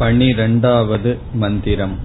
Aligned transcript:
पनिरण्डावद् 0.00 1.08
मन्दिरम् 1.40 1.96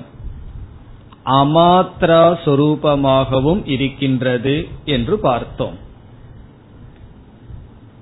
அமாத்ரா 1.25 2.23
சொரூபமாகவும் 2.45 3.63
இருக்கின்றது 3.65 4.69
என்று 4.85 5.19
பார்த்தோம். 5.19 5.85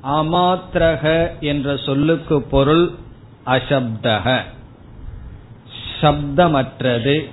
அமாத்திரக 0.07 1.31
என்ற 1.41 1.77
சொல்லுக்கு 1.77 2.43
பொருள் 2.43 2.91
அசப்தக. 3.47 4.41
சப்தமற்றது 6.01 7.31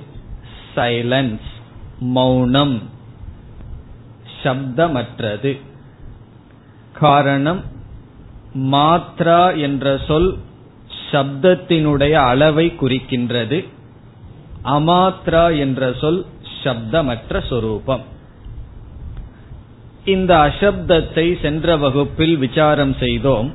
சைலன்ஸ் 0.76 1.50
மௌனம். 2.00 2.90
சப்தமற்றது. 4.44 5.60
காரணம் 6.94 7.64
மாத்ரா 8.58 9.58
என்ற 9.58 9.98
சொல் 10.08 10.38
சப்தத்தினுடைய 11.12 12.12
அளவை 12.12 12.74
குறிக்கின்றது. 12.82 13.68
அமாத்ரா 14.64 15.58
என்ற 15.58 15.94
சொல் 16.02 16.26
சப்தமற்ற 16.64 17.48
சொரூபம். 17.50 18.20
இந்த 20.06 20.38
அசப்தத்தை 20.38 21.42
சென்ற 21.42 21.78
வகுப்பில் 21.78 22.38
விசாரம் 22.38 22.94
செய்தோம். 22.94 23.54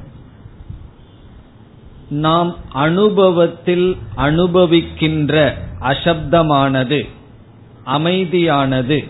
நாம் 2.08 2.56
அனுபவத்தில் 2.72 3.96
அனுபவிக்கின்ற 4.16 5.52
அசப்தமானது 5.80 7.08
அமைதியானது 7.86 9.08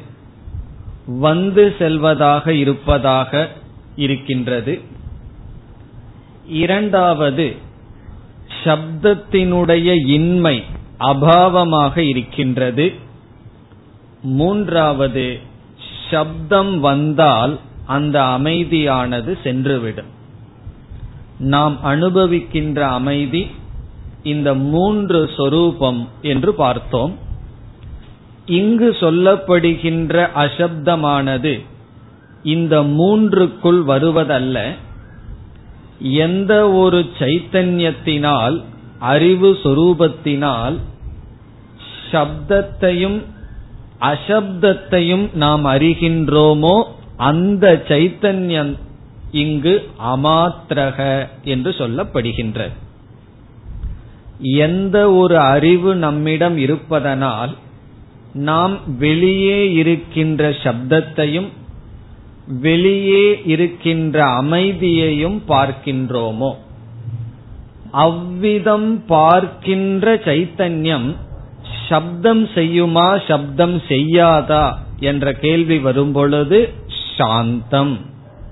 வந்து 1.07 1.75
செல்வதாக 1.79 2.53
இருப்பதாக 2.53 3.49
இருக்கின்றது. 3.97 4.81
இரண்டாவது 6.47 7.57
சப்தத்தினுடைய 8.65 10.07
இன்மை 10.07 10.65
அபாவமாக 10.99 11.97
இருக்கின்றது. 11.97 12.93
மூன்றாவது 14.23 15.55
சப்தம் 16.11 16.81
வந்தால் 16.81 17.59
அந்த 17.87 18.23
அமைதியானது 18.23 19.39
சென்றுவிடும். 19.43 20.13
நாம் 21.39 21.79
அனுபவிக்கின்ற 21.85 22.81
அமைதி 22.81 23.47
இந்த 24.23 24.55
மூன்று 24.55 25.31
சொரூபம் 25.37 26.09
என்று 26.23 26.55
பார்த்தோம். 26.55 27.19
இங்கு 28.47 28.97
சொல்லப்படுகின்ற 29.01 30.29
அசப்தமானது 30.35 31.65
இந்த 32.43 32.83
மூன்றுக்குள் 32.83 33.81
வருவதல்ல. 33.87 34.75
எந்த 35.99 36.71
ஒரு 36.71 37.11
சைத்தன்யத்தினால் 37.19 38.63
அறிவு 38.99 39.59
சொரூபத்தினால் 39.63 40.77
சப்தத்தையும் 42.13 43.23
அசப்தத்தையும் 44.01 45.35
நாம் 45.35 45.65
அறிகின்றோமோ 45.65 46.83
அந்த 47.17 47.85
சைத்தன்யம் 47.89 48.77
இங்கு 49.31 49.83
அமாத்திரக 50.05 51.27
என்று 51.45 51.71
சொல்லப்படுகின்றது 51.71 52.71
எந்த 54.41 55.13
ஒரு 55.13 55.39
அறிவு 55.39 55.95
நம்மிடம் 55.95 56.57
இருப்பதனால் 56.57 57.57
நாம் 58.33 58.79
வெளியே 58.99 59.73
இருக்கின்ற 59.73 60.51
சப்தத்தையும் 60.51 61.49
வெளியே 62.47 63.43
இருக்கின்ற 63.45 64.25
அமைதியையும் 64.25 65.43
பார்க்கின்றோமோ. 65.49 66.55
அவ்விதம் 67.91 69.05
பார்க்கின்ற 69.07 70.15
சைத்தன்யம் 70.15 71.17
சப்தம் 71.89 72.45
செய்யுமா 72.45 73.09
சப்தம் 73.29 73.83
செய்யாதா 73.89 74.75
என்ற 75.01 75.33
கேள்வி 75.33 75.79
வரும்பொழுது 75.79 76.73
சாந்தம். 77.17 77.99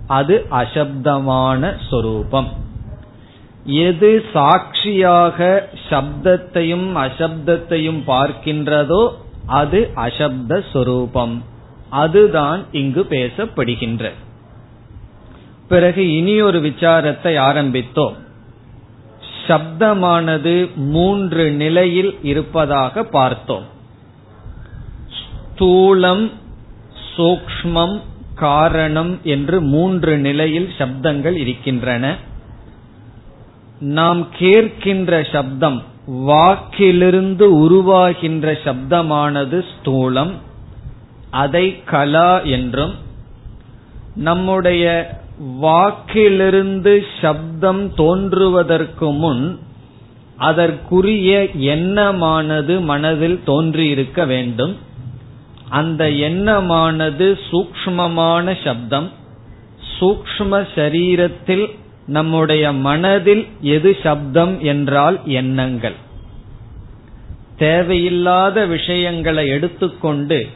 அது 0.07 0.47
அசப்தமான 0.51 1.75
சொரூபம். 1.91 2.53
எது 3.65 4.25
சாட்சியாக 4.33 5.69
சப்தத்தையும் 5.91 6.89
அசப்தத்தையும் 6.95 8.03
பார்க்கின்றதோ 8.07 9.03
அது 9.47 9.91
அசப்த 9.95 10.65
சொரூபம். 10.73 11.43
அதுதான் 11.89 12.65
இங்கு 12.73 13.07
பேசப்படுகின்ற. 13.11 14.11
பிறகு 15.69 16.17
இனி 16.17 16.41
ஒரு 16.41 16.61
விசாரத்தை 16.61 17.39
ஆரம்பித்தோம். 17.39 18.17
சப்தமானது 19.47 20.75
மூன்று 20.75 21.51
நிலையில் 21.51 22.13
இருப்பதாக 22.23 23.03
பார்த்தோம். 23.03 23.67
ஸ்தூலம் 25.19 26.33
சூக்மம் 27.17 28.01
காரணம் 28.35 29.19
என்று 29.25 29.61
மூன்று 29.61 30.19
நிலையில் 30.19 30.71
சப்தங்கள் 30.79 31.37
இருக்கின்றன. 31.37 32.17
நாம் 33.79 34.27
கேட்கின்ற 34.39 35.33
சப்தம் 35.33 35.83
வாக்கிலிருந்து 36.07 37.47
உருவாகின்ற 37.59 38.47
சப்தமானது 38.65 39.65
ஸ்தூலம் 39.73 40.33
அதை 41.31 41.83
கலா 41.85 42.41
என்றும் 42.41 42.95
நம்முடைய 44.15 44.85
வாக்கிலிருந்து 45.39 47.07
சப்தம் 47.21 47.95
தோன்றுவதற்கு 47.95 49.13
முன் 49.13 49.59
அதற்குரிய 50.37 51.51
எண்ணமானது 51.51 52.81
மனதில் 52.81 53.41
தோன்றியிருக்க 53.45 54.25
வேண்டும். 54.25 54.77
அந்த 55.69 56.11
எண்ணமானது 56.11 57.39
சூக்மமான 57.51 58.65
சப்தம். 58.65 59.11
சூக்ம 60.01 60.67
சரீரத்தில் 60.75 61.71
நம்முடைய 62.07 62.73
மனதில் 62.73 63.47
எது 63.61 63.97
சப்தம் 64.03 64.61
என்றால் 64.61 65.21
எண்ணங்கள். 65.25 65.95
தேவையில்லாத 67.59 68.67
விஷயங்களை 68.67 69.49
எடுத்துக்கொண்டு 69.49 70.47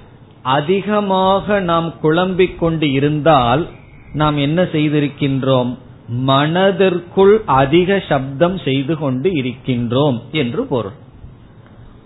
அதிகமாக 0.43 1.61
நாம் 1.61 2.01
குழம்பிக் 2.01 2.59
கொண்டு 2.59 2.91
இருந்தால் 2.91 3.69
நாம் 4.13 4.37
என்ன 4.37 4.63
செய்திருக்கின்றோம்? 4.63 5.77
மனதிற்குள் 6.09 7.43
அதிக 7.47 8.03
சப்தம் 8.09 8.59
செய்து 8.59 8.99
கொண்டு 8.99 9.31
இருக்கின்றோம் 9.31 10.23
என்று 10.33 10.65
பொருள். 10.65 10.93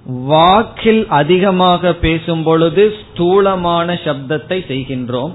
வாக்கில் 0.07 1.09
அதிகமாக 1.09 1.93
பேசும் 1.93 2.43
பொழுது 2.43 2.95
ஸ்தூலமான 3.01 3.95
சப்தத்தை 3.95 4.59
செய்கின்றோம். 4.69 5.33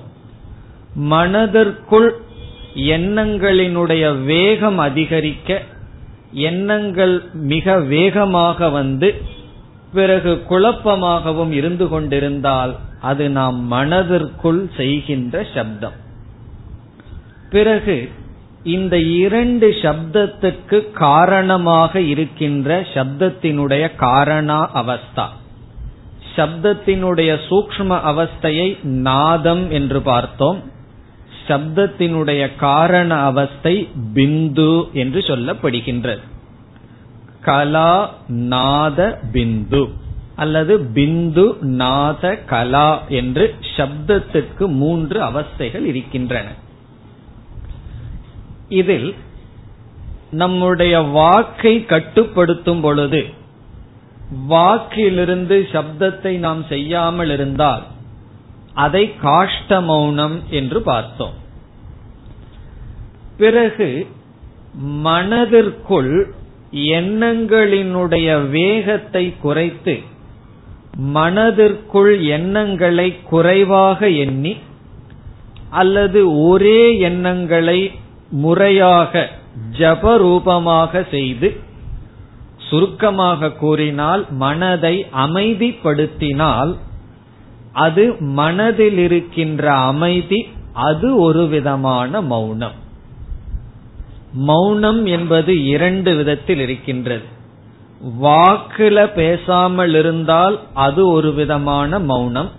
மனதிற்குள் 0.95 2.15
எண்ணங்களினுடைய 2.75 4.23
வேகம் 4.23 4.77
அதிகரிக்க 4.77 5.63
எண்ணங்கள் 6.31 7.23
மிக 7.33 7.79
வேகமாக 7.79 8.69
வந்து 8.69 9.21
பிறகு 9.93 10.43
குழப்பமாகவும் 10.49 11.51
இருந்து 11.51 11.87
கொண்டிருந்தால் 11.87 12.75
அது 13.01 13.29
நாம் 13.29 13.63
மனதிற்குள் 13.63 14.69
செய்கின்ற 14.77 15.47
சப்தம். 15.53 16.05
பிறகு 17.49 18.09
இந்த 18.63 18.99
இரண்டு 18.99 19.67
சப்தத்துக்கு 19.81 20.91
காரணமாக 20.91 21.99
இருக்கின்ற 21.99 22.79
சப்தத்தினுடைய 22.93 23.91
காரணா 23.95 24.69
அவஸ்தா. 24.73 25.25
சப்தத்தினுடைய 26.35 27.39
சூக்ம 27.49 27.99
அவஸ்தையை 28.11 28.83
நாதம் 28.83 29.71
என்று 29.71 30.01
பார்த்தோம். 30.01 30.59
சப்தத்தினுடைய 31.47 32.55
காரண 32.55 33.15
அவஸ்தை 33.15 33.89
பிந்து 34.13 34.91
என்று 34.93 35.19
சொல்லப்படுகின்றது. 35.19 36.23
கலா 37.41 38.13
நாத 38.27 39.19
பிந்து 39.31 39.89
அல்லது 40.35 40.79
பிந்து 40.93 41.61
நாத 41.61 42.35
கலா 42.35 43.03
என்று 43.09 43.55
சப்தத்துக்கு 43.75 44.65
மூன்று 44.67 45.21
அவஸ்தைகள் 45.23 45.85
இருக்கின்றன. 45.85 46.47
இதில் 48.69 49.15
நம்முடைய 50.31 51.01
வாக்கை 51.01 51.85
கட்டுப்படுத்தும் 51.85 52.81
பொழுது 52.81 53.25
வாக்கிலிருந்து 54.47 55.67
சப்தத்தை 55.71 56.37
நாம் 56.37 56.65
செய்யாமல் 56.65 57.29
இருந்தால் 57.29 57.83
அதை 58.73 59.15
காஷ்ட 59.15 59.81
மௌனம் 59.81 60.41
என்று 60.49 60.81
பார்த்தோம். 60.81 61.33
பிறகு 63.37 64.07
மனதிற்குள் 64.81 66.33
எண்ணங்களினுடைய 66.71 68.49
வேகத்தை 68.49 69.33
குறைத்து 69.41 69.99
மனதிற்குள் 70.97 72.21
எண்ணங்களை 72.21 73.15
குறைவாக 73.23 74.09
எண்ணி 74.09 74.57
அல்லது 75.69 76.47
ஒரே 76.47 76.99
எண்ணங்களை 76.99 77.91
முறையாக 78.29 79.29
ஜபரூபமாக 79.77 81.09
செய்து 81.09 81.59
சுருக்கமாக 82.69 83.51
கூறினால் 83.51 84.25
மனதை 84.29 85.05
அமைதிப்படுத்தினால் 85.25 86.75
அது 87.73 88.15
மனதில் 88.19 88.97
இருக்கின்ற 88.97 89.73
அமைதி 89.73 90.47
அது 90.73 91.19
ஒரு 91.19 91.47
விதமான 91.47 92.21
மௌனம். 92.21 92.71
மௌனம் 94.33 95.05
என்பது 95.05 95.65
இரண்டு 95.65 96.15
விதத்தில் 96.15 96.59
இருக்கின்றது. 96.59 97.25
வாக்குல 98.23 99.13
பேசாமல் 99.13 99.93
இருந்தால் 99.93 100.59
அது 100.73 101.07
ஒரு 101.07 101.33
விதமான 101.33 101.99
மௌனம். 101.99 102.51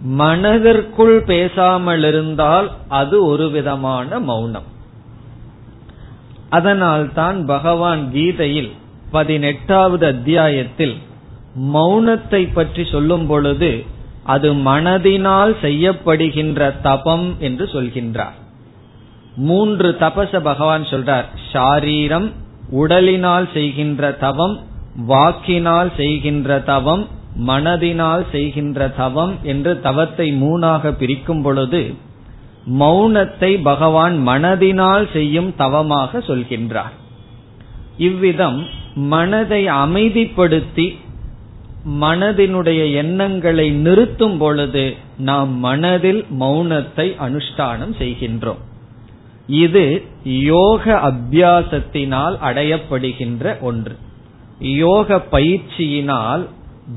மனதிற்குள் 0.00 1.22
பேசாமல் 1.22 2.04
இருந்தால் 2.04 2.70
அது 2.88 3.26
ஒரு 3.26 3.50
விதமான 3.50 4.20
மௌனம். 4.20 4.64
அதனால்தான் 6.48 7.46
பகவான் 7.46 8.10
கீதையில் 8.12 8.70
பதினெட்டாவது 9.10 10.06
அத்தியாயத்தில் 10.06 10.96
மௌனத்தை 11.74 12.52
பற்றி 12.52 12.84
சொல்லும் 12.84 13.26
பொழுது 13.26 13.84
அது 14.24 14.54
மனதினால் 14.54 15.54
செய்யப்படுகின்ற 15.62 16.80
தபம் 16.82 17.34
என்று 17.38 17.64
சொல்கின்றார். 17.64 18.36
மூன்று 19.36 19.96
தபச 20.00 20.40
பகவான் 20.40 20.82
சொல்றார் 20.82 21.24
ஷாரீரம் 21.52 22.32
உடலினால் 22.72 23.52
செய்கின்ற 23.52 24.12
தவம் 24.12 24.58
வாக்கினால் 25.06 25.90
செய்கின்ற 25.96 26.58
தவம் 26.60 27.06
மனதினால் 27.48 28.24
செய்கின்ற 28.32 28.88
தவம் 28.88 29.34
என்று 29.42 29.72
தவத்தை 29.80 30.28
மூணாக 30.42 30.92
பிரிக்கும் 30.92 31.42
பொழுது 31.42 31.82
மௌனத்தை 32.80 33.52
பகவான் 33.62 34.16
மனதினால் 34.28 35.06
செய்யும் 35.12 35.50
தவமாக 35.56 36.18
சொல்கின்றார். 36.18 36.94
இவ்விதம் 37.96 38.58
மனதை 38.94 39.62
அமைதிப்படுத்தி 39.84 40.86
மனதினுடைய 42.00 42.80
எண்ணங்களை 42.92 43.66
நிறுத்தும் 43.70 44.38
பொழுது 44.38 44.84
நாம் 45.28 45.52
மனதில் 45.58 46.22
மௌனத்தை 46.40 47.06
அனுஷ்டானம் 47.26 47.94
செய்கின்றோம். 47.98 48.62
இது 49.46 49.84
யோக 50.24 50.84
அபியாசத்தினால் 51.10 52.36
அடையப்படுகின்ற 52.48 53.44
ஒன்று. 53.60 53.94
யோக 54.58 55.18
பயிற்சியினால் 55.30 56.42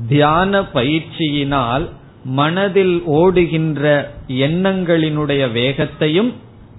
தியான 0.08 0.60
பயிற்சியினால் 0.60 1.88
மனதில் 2.24 3.02
ஓடுகின்ற 3.04 4.10
எண்ணங்களினுடைய 4.28 5.52
வேகத்தையும் 5.52 6.32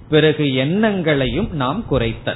பிறகு 0.09 0.53
எண்ணங்களையும் 0.53 1.49
நாம் 1.51 1.83
குறைத்த 1.91 2.35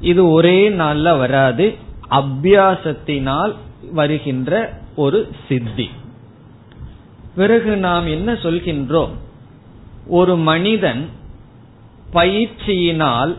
இது 0.00 0.30
ஒரே 0.30 0.68
நாள்ல 0.68 1.18
வராது 1.18 1.74
அபியாசத்தினால் 2.10 3.54
வருகின்ற 3.92 4.78
ஒரு 4.96 5.28
சித்தி. 5.48 5.90
பிறகு 7.34 7.76
நாம் 7.76 8.06
என்ன 8.06 8.32
சொல்கின்றோம்? 8.32 9.10
ஒரு 10.06 10.36
மனிதன் 10.36 11.08
பயிற்சியினால் 12.12 13.36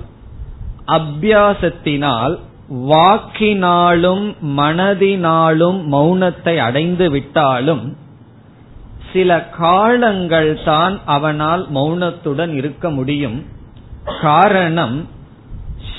அபியாசத்தினால் 0.88 2.40
வாக்கினாலும் 2.70 4.36
மனதினாலும் 4.42 5.80
மௌனத்தை 5.92 6.58
அடைந்து 6.58 7.10
விட்டாலும் 7.12 7.98
சில 9.14 9.42
காலங்கள் 9.42 10.64
தான் 10.64 11.00
அவனால் 11.06 11.72
மௌனத்துடன் 11.74 12.54
இருக்க 12.54 12.90
முடியும். 12.90 13.46
காரணம் 14.22 15.08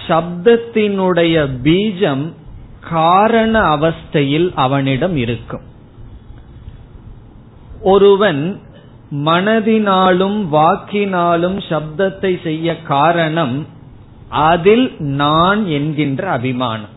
சப்தத்தினுடைய 0.09 1.49
பீஜம் 1.63 2.33
காரண 2.81 3.77
அவஸ்தையில் 3.77 4.55
அவனிடம் 4.55 5.17
இருக்கும். 5.17 5.63
ஒருவன் 7.83 8.61
மனதினாலும் 9.25 10.39
வாக்கினாலும் 10.53 11.59
சப்தத்தை 11.69 12.43
செய்ய 12.43 12.83
காரணம் 12.83 13.67
அதில் 14.29 14.95
நான் 14.99 15.67
என்கின்ற 15.67 16.31
அபிமானம். 16.31 16.95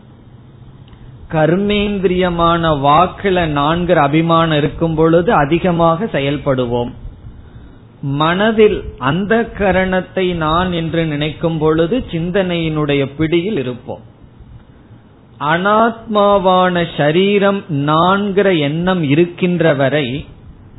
கர்மேந்திரியமான 1.32 2.62
வாக்குல 2.78 3.46
நான்கிற 3.46 3.94
அபிமானம் 3.94 4.56
இருக்கும் 4.56 4.94
பொழுது 4.94 5.32
அதிகமாக 5.32 6.04
செயல்படுவோம். 6.04 6.92
மனதில் 8.00 8.84
அந்த 8.98 9.50
கரணத்தை 9.58 10.34
நான் 10.34 10.72
என்று 10.72 11.06
நினைக்கும் 11.06 11.58
பொழுது 11.58 12.04
சிந்தனையினுடைய 12.10 13.10
பிடியில் 13.16 13.58
இருப்போம். 13.58 14.00
அனாத்மாவான 15.40 16.86
சரீரம் 16.96 17.64
நான்கிற 17.68 18.58
எண்ணம் 18.58 19.02
இருக்கின்ற 19.02 19.74
வரை 19.74 20.26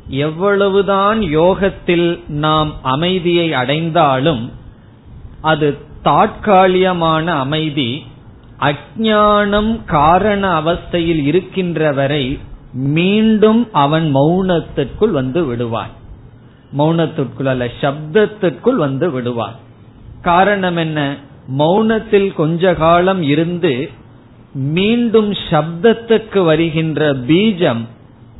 எவ்வளவுதான் 0.08 1.22
யோகத்தில் 1.22 2.22
நாம் 2.28 2.72
அமைதியை 2.82 3.52
அடைந்தாலும் 3.52 4.52
அது 5.40 5.78
தாட்காலிகமான 6.04 7.26
அமைதி 7.26 8.06
அஜானம் 8.60 9.84
காரண 9.84 10.60
அவஸ்தையில் 10.60 11.24
இருக்கின்ற 11.24 11.92
வரை 11.92 12.38
மீண்டும் 12.72 13.68
அவன் 13.72 14.14
மௌனத்திற்குள் 14.14 15.10
வந்து 15.10 15.44
விடுவான். 15.44 15.90
மௌனத்திற்குள் 16.78 17.44
அல்ல 17.44 17.68
சப்தத்திற்குள் 17.80 18.74
வந்து 18.74 19.10
விடுவான். 19.10 19.54
காரணம் 20.22 20.76
என்ன? 20.76 21.16
மௌனத்தில் 21.58 22.34
கொஞ்ச 22.34 22.74
காலம் 22.74 23.22
இருந்து 23.22 23.90
மீண்டும் 24.52 25.32
சப்தத்துக்கு 25.32 26.44
வருகின்ற 26.44 27.14
பீஜம் 27.14 27.86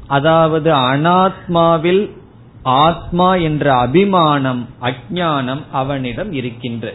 அதாவது 0.06 0.72
அனாத்மாவில் 0.72 2.10
ஆத்மா 2.62 3.34
என்ற 3.34 3.74
அபிமானம் 3.74 4.68
அஜானம் 4.82 5.62
அவனிடம் 5.72 6.32
இருக்கின்ற 6.32 6.94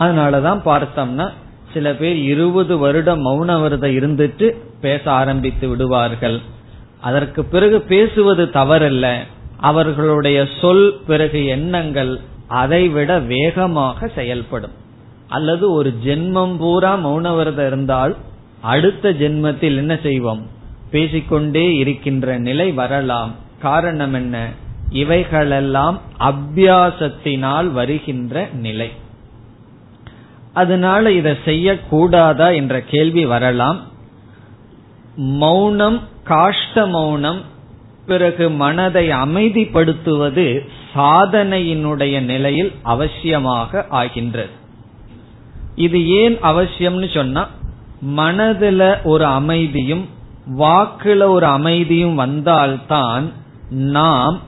அதனாலதான் 0.00 0.60
பார்த்தோம்னா 0.64 1.30
சில 1.72 1.94
பேர் 1.94 2.16
இருபது 2.16 2.78
வருடம் 2.78 3.26
மௌன 3.26 3.60
விரதம் 3.60 3.90
இருந்துட்டு 3.90 4.54
பேச 4.80 5.10
ஆரம்பித்து 5.10 5.68
விடுவார்கள். 5.68 6.38
அதற்கு 7.00 7.44
பிறகு 7.44 7.80
பேசுவது 7.80 8.44
தவறல்ல. 8.44 9.16
அவர்களுடைய 9.56 10.48
சொல் 10.60 11.00
பிறகு 11.06 11.46
எண்ணங்கள் 11.46 12.20
அதைவிட 12.48 13.18
வேகமாக 13.18 14.08
செயல்படும். 14.14 14.72
அல்லது 15.28 15.72
ஒரு 15.72 15.94
ஜென்மம் 16.04 16.56
பூரா 16.56 17.06
மௌன 17.06 17.36
விரதம் 17.36 17.66
இருந்தால் 17.66 18.16
அடுத்த 18.60 19.10
ஜென்மத்தில் 19.10 19.76
என்ன 19.76 19.98
செய்வோம்? 20.02 20.46
பேசிக்கொண்டே 20.90 21.76
இருக்கின்ற 21.76 22.38
நிலை 22.38 22.72
வரலாம். 22.72 23.34
காரணம் 23.60 24.14
என்ன? 24.14 24.48
இவைகளெல்லாம் 24.90 26.00
அபியாசத்தினால் 26.20 27.70
வருகின்ற 27.70 28.48
நிலை. 28.52 28.90
அதனால 30.52 31.12
இதை 31.12 31.32
செய்யக்கூடாதா 31.44 32.54
என்ற 32.54 32.80
கேள்வி 32.80 33.26
வரலாம். 33.26 33.80
மௌனம் 35.16 36.00
காஷ்ட 36.24 36.86
மௌனம் 36.86 37.40
பிறகு 38.06 38.50
மனதை 38.50 39.08
அமைதிப்படுத்துவது 39.08 40.66
சாதனையினுடைய 40.94 42.20
நிலையில் 42.20 42.72
அவசியமாக 42.84 43.84
ஆகின்றது. 43.88 44.50
இது 45.74 46.08
ஏன் 46.08 46.36
அவசியம்னு 46.36 47.14
சொன்னா 47.14 47.48
மனதுல 48.16 49.02
ஒரு 49.02 49.24
அமைதியும் 49.24 50.08
வாக்குல 50.58 51.22
ஒரு 51.28 51.46
அமைதியும் 51.46 52.14
வந்தால்தான் 52.14 53.32
நாம் 53.70 54.40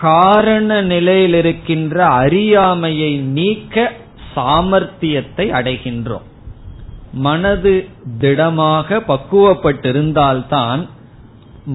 காரண 0.00 0.82
நிலையில் 0.82 1.34
இருக்கின்ற 1.34 2.06
அறியாமையை 2.06 3.16
நீக்க 3.16 3.92
சாமர்த்தியத்தை 4.36 5.46
அடைகின்றோம். 5.58 6.26
மனது 7.12 7.88
திடமாக 8.18 9.02
பக்குவப்பட்டிருந்தால்தான் 9.08 10.88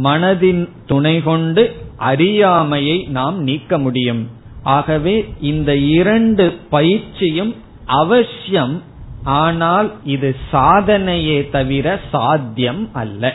மனதின் 0.04 0.70
துணை 0.86 1.22
கொண்டு 1.24 1.76
அறியாமையை 1.98 2.98
நாம் 3.10 3.38
நீக்க 3.44 3.78
முடியும். 3.78 4.28
ஆகவே 4.64 5.34
இந்த 5.42 5.76
இரண்டு 5.76 6.58
பயிற்சியும் 6.70 7.56
அவசியம் 7.86 8.82
ஆனால் 9.24 9.92
இது 10.06 10.36
சாதனையே 10.52 11.50
தவிர 11.50 12.00
சாத்தியம் 12.12 12.90
அல்ல. 12.94 13.34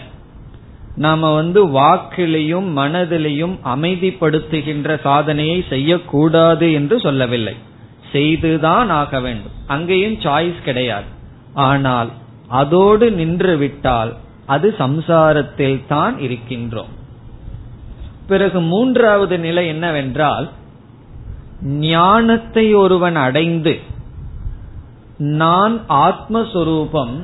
நாம 0.97 1.35
வந்து 1.35 1.61
வாக்கிலையும் 1.69 2.69
மனதிலையும் 2.77 3.55
அமைதிப்படுத்துகின்ற 3.65 5.01
சாதனையை 5.01 5.65
செய்யக்கூடாது 5.69 6.73
என்று 6.73 7.01
சொல்லவில்லை. 7.01 7.55
செய்துதான் 8.15 8.91
ஆக 9.01 9.21
வேண்டும். 9.21 9.55
அங்கேயும் 9.75 10.19
சாய்ஸ் 10.25 10.61
கிடையாது. 10.65 11.09
ஆனால் 11.69 12.11
அதோடு 12.61 13.07
நின்று 13.21 13.55
விட்டால் 13.57 14.13
அது 14.55 14.69
சம்சாரத்தில் 14.79 15.79
தான் 15.89 16.17
இருக்கின்றோம். 16.19 16.93
பிறகு 18.29 18.59
மூன்றாவது 18.73 19.37
நிலை 19.39 19.65
என்னவென்றால் 19.67 20.47
ஞானத்தை 21.87 22.67
ஒருவன் 22.75 23.17
அடைந்து 23.27 23.75
நான் 25.41 25.75
ஆத்மஸ்வரூபம் 26.07 27.15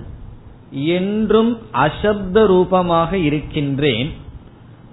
என்றும் 0.97 1.52
அசப்த 1.85 2.47
ரூபமாக 2.47 3.11
இருக்கின்றேன். 3.28 4.11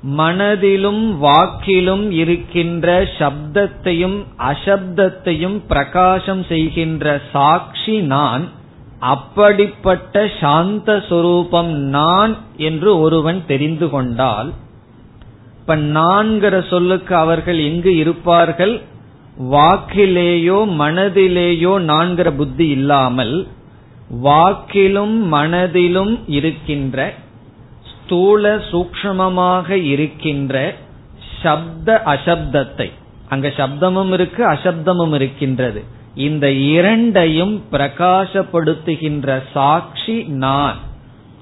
மனதிலும் 0.03 1.23
வாக்கிலும் 1.23 2.09
இருக்கின்ற 2.11 3.09
சப்தத்தையும் 3.19 4.23
அசப்தத்தையும் 4.37 5.61
பிரகாசம் 5.67 6.43
செய்கின்ற 6.43 7.21
சாட்சி 7.31 8.01
நான் 8.01 8.49
அப்படிப்பட்ட 8.99 10.29
சாந்த 10.39 11.03
சொரூபம் 11.09 11.73
நான் 11.73 12.35
என்று 12.57 12.99
ஒருவன் 12.99 13.45
தெரிந்து 13.45 13.89
கொண்டால் 13.89 14.53
இப்ப 15.59 15.75
நான்கிற 15.75 16.67
சொல்லுக்கு 16.67 17.15
அவர்கள் 17.15 17.59
எங்கு 17.59 17.97
இருப்பார்கள்? 17.97 18.81
வாக்கிலேயோ 19.51 20.65
மனதிலேயோ 20.79 21.79
நான்கிற 21.81 22.31
புத்தி 22.31 22.67
இல்லாமல் 22.67 23.47
வாக்கிலும் 24.23 25.19
மனதிலும் 25.19 26.19
இருக்கின்ற 26.27 27.13
ஸ்தூல 28.07 28.55
சூக்மமாக 28.55 29.69
இருக்கின்ற 29.69 30.75
சப்த 31.43 32.01
அசப்தத்தை. 32.05 32.91
அங்க 33.29 33.47
சப்தமும் 33.47 34.11
இருக்கு 34.11 34.51
அசப்தமும் 34.51 35.13
இருக்கின்றது. 35.13 35.83
இந்த 36.15 36.51
இரண்டையும் 36.51 37.63
பிரகாசப்படுத்துகின்ற 37.71 39.43
சாட்சி 39.53 40.23
நான். 40.23 40.75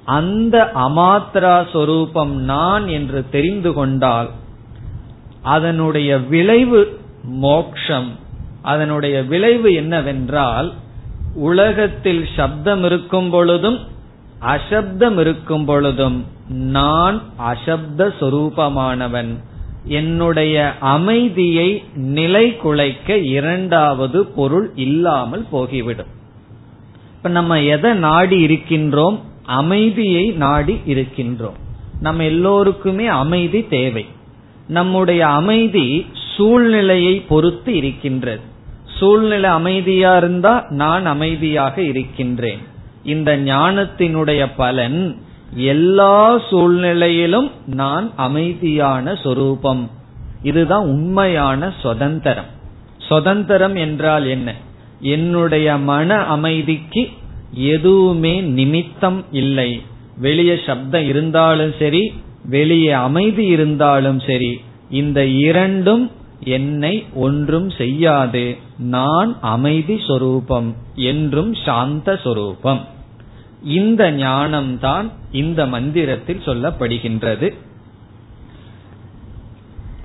அந்த 0.05 0.71
அமாத்ரா 0.75 1.71
சொரூபம் 1.71 2.35
நான் 2.35 2.87
என்று 2.87 3.29
தெரிந்து 3.29 3.73
கொண்டால் 3.73 4.29
அதனுடைய 5.41 6.17
விளைவு 6.17 6.99
மோக்ஷம். 7.23 8.09
அதனுடைய 8.61 9.23
விளைவு 9.23 9.73
என்னவென்றால் 9.73 10.73
உலகத்தில் 11.35 12.27
சப்தம் 12.35 12.83
இருக்கும் 12.83 13.29
பொழுதும் 13.29 13.79
அசப்தம் 14.39 15.19
இருக்கும் 15.19 15.65
பொழுதும் 15.65 16.25
நான் 16.49 17.21
அசப்த 17.37 18.13
சொரூபமானவன். 18.19 19.35
என்னுடைய 19.85 20.73
அமைதியை 20.79 21.83
நிலை 21.95 22.55
குலைக்க 22.55 23.17
இரண்டாவது 23.17 24.25
பொருள் 24.25 24.71
இல்லாமல் 24.75 25.45
போகிவிடும். 25.51 26.13
இப்ப 27.15 27.29
நம்ம 27.29 27.61
எதை 27.61 27.93
நாடி 27.93 28.45
இருக்கின்றோம்? 28.45 29.19
அமைதியை 29.43 30.29
நாடி 30.29 30.73
இருக்கின்றோம். 30.87 31.59
நம்ம 32.01 32.23
எல்லோருக்குமே 32.23 33.07
அமைதி 33.07 33.67
தேவை. 33.67 34.05
நம்முடைய 34.67 35.27
அமைதி 35.27 36.05
சூழ்நிலையை 36.35 37.19
பொறுத்து 37.19 37.75
இருக்கின்றது. 37.75 38.41
சூழ்நிலை 38.85 39.49
அமைதியா 39.49 40.17
இருந்தா 40.17 40.65
நான் 40.69 41.05
அமைதியாக 41.05 41.81
இருக்கின்றேன். 41.81 42.59
இந்த 43.03 43.37
ஞானத்தினுடைய 43.37 44.49
பலன் 44.57 45.15
எல்லா 45.55 46.41
சூழ்நிலையிலும் 46.49 47.51
நான் 47.65 48.11
அமைதியான 48.15 49.15
சொரூபம். 49.15 49.89
இதுதான் 50.43 50.83
உண்மையான 50.83 51.73
சுதந்திரம். 51.81 52.45
சுதந்திரம் 52.97 53.75
என்றால் 53.75 54.25
என்ன? 54.25 54.55
என்னுடைய 54.99 55.77
மன 55.77 56.15
அமைதிக்கு 56.15 57.09
எதுவுமே 57.53 58.41
நிமித்தம் 58.41 59.25
இல்லை. 59.31 59.81
வெளியே 60.17 60.59
சப்தம் 60.65 61.07
இருந்தாலும் 61.07 61.73
சரி 61.79 62.13
வெளியே 62.45 62.91
அமைதி 62.91 63.45
இருந்தாலும் 63.45 64.19
சரி 64.19 64.59
இந்த 64.89 65.25
இரண்டும் 65.25 66.11
என்னை 66.39 67.05
ஒன்றும் 67.13 67.69
செய்யாது. 67.69 68.57
நான் 68.77 69.37
அமைதி 69.41 70.01
சொரூபம் 70.07 70.75
என்றும் 70.95 71.53
சாந்த 71.53 72.19
சொரூபம். 72.23 72.87
இந்த 73.65 74.11
ஞானம்தான் 74.11 75.09
இந்த 75.31 75.65
மந்திரத்தில் 75.65 76.41
சொல்லப்படுகின்றது. 76.45 77.55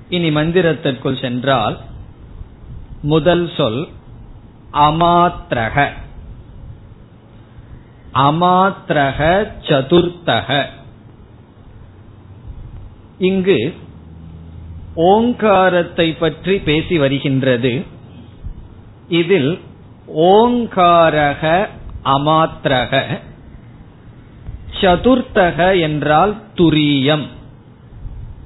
இனி 0.08 0.30
மந்திரத்திற்குள் 0.30 1.20
சென்றால் 1.20 1.80
முதல் 3.02 3.50
சொல் 3.56 3.88
அமாத்ரக. 4.72 5.90
அமாத்ரக 8.14 9.48
சதுர்த்தக. 9.66 10.64
இங்கு 13.18 13.74
ஓங்காரத்தை 14.94 16.12
பற்றி 16.12 16.58
பேசி 16.58 16.98
வருகின்றது. 16.98 17.84
இதில் 19.08 19.60
ஓங்காரக 20.16 21.68
அமாத்ரக. 22.04 23.20
சதுர்த்தக 24.70 25.80
என்றால் 25.80 26.34
துரியம். 26.54 27.26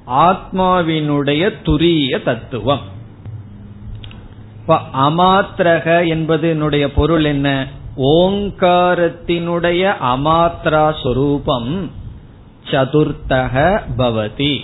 ஆத்மாவினுடைய 0.07 1.53
துரிய 1.63 2.23
தத்துவம். 2.23 2.93
அமாத்திரக 4.93 6.07
என்பதனுடைய 6.07 6.87
பொருள் 6.87 7.23
என்ன? 7.23 7.67
ஓங்காரத்தினுடைய 7.97 9.93
அமாத்ரா 10.03 11.03
சொரூபம் 11.03 11.91
சதுர்த்தக 12.63 13.81
பவதி. 13.97 14.59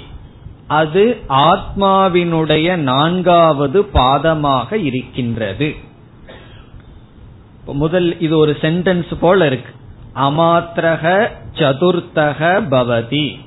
அது 0.67 1.17
ஆத்மாவினுடைய 1.29 2.75
நான்காவது 2.75 3.81
பாதமாக 3.93 4.83
இருக்கின்றது. 4.83 5.75
முதல் 7.65 8.19
இது 8.19 8.37
ஒரு 8.37 8.57
சென்டென்ஸ் 8.61 9.13
போல 9.19 9.45
இருக்கு. 9.45 9.73
அமாத்திரக 10.15 11.31
சதுர்த்தக 11.55 12.39
பவதி. 12.69 13.39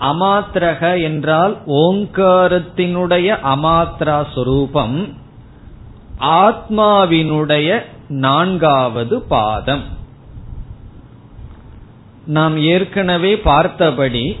அமாத்திரக 0.00 1.02
என்றால் 1.02 1.56
ஓங்காரத்தினுடைய 1.66 3.38
அமாத்ரா 3.44 4.24
சுரூபம் 4.34 5.12
ஆத்மாவினுடைய 6.20 7.80
நான்காவது 8.08 9.22
பாதம். 9.22 9.82
நாம் 12.26 12.56
ஏற்கனவே 12.58 13.38
பார்த்தபடி 13.38 14.36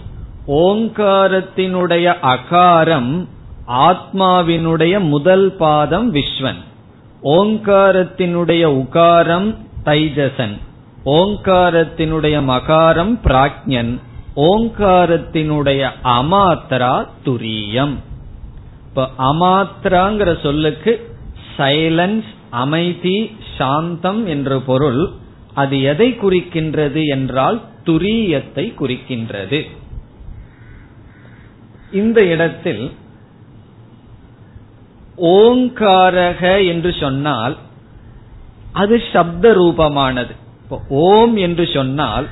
ஓங்காரத்தினுடைய 0.48 2.14
அகாரம் 2.22 3.26
ஆத்மாவினுடைய 3.68 5.00
முதல் 5.00 5.56
பாதம் 5.56 6.14
விஸ்வன் 6.14 6.60
ஓங்காரத்தினுடைய 7.22 8.64
உகாரம் 8.82 9.56
தைஜசன். 9.84 10.58
ஓங்காரத்தினுடைய 11.04 12.36
மகாரம் 12.44 13.14
பிராக்ஞன் 13.24 13.98
ஓங்காரத்தினுடைய 14.36 15.90
அமாத்ரா 16.04 17.06
துரியம். 17.24 17.94
இப்ப 18.88 19.08
அமாத்ராங்கிற 19.18 20.40
சொல்லுக்கு 20.42 21.12
சைலன்ஸ் 21.56 22.30
அமைதி 22.50 23.36
சாந்தம் 23.58 24.26
என்ற 24.26 24.58
பொருள் 24.58 25.10
அது 25.54 25.82
எதை 25.82 26.08
குறிக்கின்றது 26.12 27.06
என்றால் 27.06 27.60
துரியத்தை 27.84 28.66
குறிக்கின்றது. 28.80 29.66
இந்த 31.92 32.24
இடத்தில் 32.24 32.92
ஓங்காரக 35.16 36.66
என்று 36.66 36.94
சொன்னால் 37.00 37.56
அது 38.72 39.02
சப்த 39.12 39.52
ரூபமானது. 39.54 40.34
ஓம் 40.88 41.36
என்று 41.36 41.68
சொன்னால் 41.74 42.26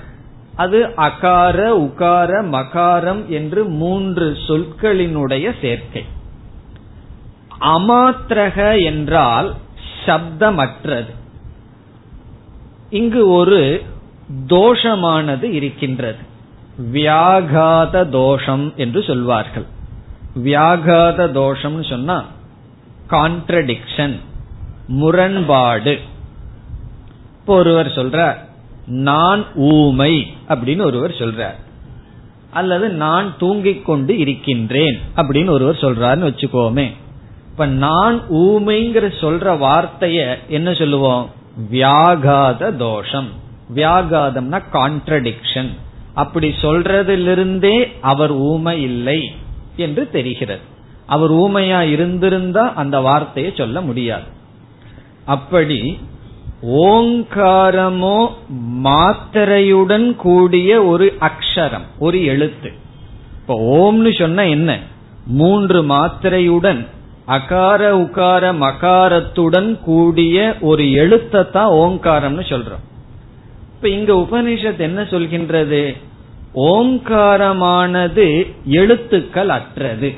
அது 0.55 0.87
அகார 0.97 1.71
உகார 1.79 2.31
மகாரம் 2.47 3.27
என்று 3.27 3.65
மூன்று 3.65 4.37
சொற்களினுடைய 4.47 5.53
சேர்க்கை. 5.61 6.05
அமாத்திரக 7.61 8.85
என்றால் 8.85 9.55
சப்தமற்றது. 10.07 11.13
இங்கு 12.91 13.29
ஒரு 13.29 13.83
தோஷமானது 14.47 15.43
இருக்கின்றது. 15.43 16.19
வியாகாத 16.93 18.09
தோஷம் 18.09 18.73
என்று 18.77 19.03
சொல்வார்கள். 19.03 19.65
வியாகாத 20.45 21.31
தோஷம் 21.31 21.85
சொன்னா 21.85 22.25
கான்ட்ரடிக்ஷன் 23.11 24.17
முரண்பாடு. 24.87 25.99
இப்போ 27.49 27.61
ஒருவர் 27.61 27.87
சொல்றார் 27.87 28.37
நான் 28.87 29.45
ஊமை 29.55 30.27
அப்படின்னு 30.49 30.83
ஒருவர் 30.83 31.11
சொல்றார். 31.11 31.55
அல்லது 32.51 32.89
நான் 32.89 33.35
தூங்கிக் 33.39 33.85
கொண்டு 33.85 34.19
இருக்கின்றேன் 34.19 35.01
அப்படின்னு 35.17 35.51
ஒருவர் 35.51 35.79
சொல்றாருன்னு 35.81 36.23
வச்சுக்கோமே. 36.23 36.93
இப்ப 37.51 37.67
நான் 37.67 38.21
ஊமைங்கிற 38.31 39.13
சொல்ற 39.21 39.59
வார்த்தைய 39.59 40.39
என்ன 40.49 40.75
சொல்லுவோம்? 40.75 41.31
வியாகாத 41.73 42.77
தோஷம். 42.77 43.29
வியாகாதம்னா 43.75 44.63
கான்ட்ரடிக்ஷன் 44.73 45.71
அப்படி 46.15 46.55
சொல்றதிலிருந்தே 46.61 47.93
அவர் 48.01 48.31
ஊமை 48.31 48.83
இல்லை 48.83 49.33
என்று 49.77 50.11
தெரிகிறது. 50.11 50.61
அவர் 51.07 51.33
ஊமையா 51.33 51.81
இருந்திருந்தா 51.81 52.73
அந்த 52.75 53.01
வார்த்தையை 53.01 53.53
சொல்ல 53.57 53.81
முடியாது. 53.81 54.27
அப்படி 55.25 55.99
ஓங்காரமோ 56.63 58.29
மாத்திரையுடன் 58.85 60.17
கூடிய 60.17 60.83
ஒரு 60.83 61.15
அக்ஷரம் 61.21 61.83
ஒரு 61.99 62.25
எழுத்து. 62.25 62.73
இப்ப 63.41 63.55
ஓம்னு 63.55 64.19
சொன்ன 64.19 64.47
என்ன? 64.47 64.79
மூன்று 65.27 65.83
மாத்திரையுடன் 65.83 66.87
அகார 67.29 67.97
உகார 67.97 68.53
மகாரத்துடன் 68.53 69.81
கூடிய 69.81 70.57
ஒரு 70.61 70.93
எழுத்தை 70.93 71.51
தான் 71.51 71.67
ஓங்காரம்னு 71.67 72.45
சொல்றோம். 72.49 72.85
இப்ப 73.75 73.89
இங்க 73.89 74.13
உபனிஷத் 74.13 74.77
என்ன 74.77 75.03
சொல்கின்றது? 75.03 75.97
ஓங்காரமானது 76.55 78.55
எழுத்துக்கள் 78.65 79.49
அற்றது. 79.49 80.15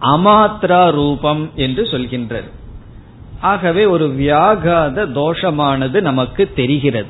அமாத்ரா 0.00 0.90
ரூபம் 0.90 1.50
என்று 1.54 1.82
சொல்கின்றது. 1.82 2.55
ஆகவே 3.40 3.84
ஒரு 3.84 4.14
வியாகாத 4.18 5.12
தோஷமானது 5.12 6.00
நமக்கு 6.00 6.52
தெரிகிறது. 6.54 7.08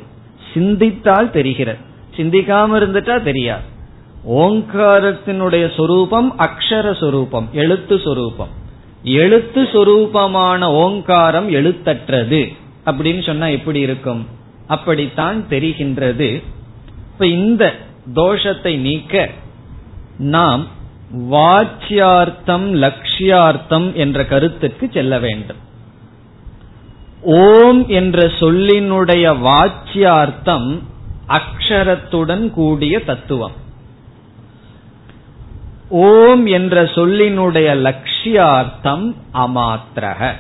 சிந்தித்தால் 0.54 1.30
தெரிகிறது. 1.30 1.78
சிந்திக்காம 2.16 2.76
இருந்துட்டா 2.76 3.23
தெரியாது. 3.23 3.75
ஓங்காரத்தினுடைய 4.30 5.75
சொரூபம் 5.75 6.38
அக்ஷர 6.38 6.99
சொரூபம் 6.99 7.49
எழுத்து 7.52 8.00
சொரூபம். 8.00 8.49
எழுத்து 9.02 9.62
சொரூபமான 9.62 10.64
ஓங்காரம் 10.64 11.50
எழுத்தற்றது. 11.50 12.56
அப்படின்னு 12.87 13.26
சொன்னா 13.26 13.47
எப்படி 13.47 13.80
இருக்கும்? 13.80 14.26
அப்படித்தான் 14.66 15.45
தெரிகின்றது. 15.50 16.42
இப்ப 17.12 17.26
இந்த 17.26 17.75
தோஷத்தை 18.14 18.76
நீக்க 18.76 19.30
நாம் 20.19 20.67
வாச்சியார்த்தம் 21.30 22.73
லட்சியார்த்தம் 22.73 23.93
என்ற 23.93 24.25
கருத்துக்கு 24.25 24.91
செல்ல 24.93 25.19
வேண்டும். 25.19 25.65
ஓம் 27.28 27.89
என்ற 27.89 28.26
சொல்லினுடைய 28.26 29.36
வாச்சியார்த்தம் 29.43 30.78
அக்ஷரத்துடன் 31.28 32.50
கூடிய 32.50 33.04
தத்துவம். 33.04 33.52
ஓம் 35.89 36.47
என்ற 36.47 36.82
சொல்லினுடைய 36.82 37.69
லட்சியார்த்தம் 37.76 39.15
அமாத்திரக. 39.34 40.32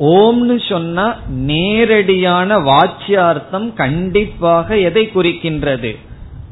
ஓம்னு 0.00 0.68
சொன்னா 0.68 1.18
நேரடியான 1.28 2.58
வாச்சியார்த்தம் 2.58 3.72
கண்டிப்பாக 3.72 4.78
எதை 4.78 5.10
குறிக்கின்றது? 5.14 5.96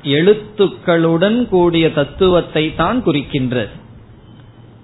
எழுத்துக்களுடன் 0.03 1.49
கூடிய 1.49 1.93
தத்துவத்தை 1.93 2.75
தான் 2.75 3.05
குறிக்கின்றது. 3.05 3.71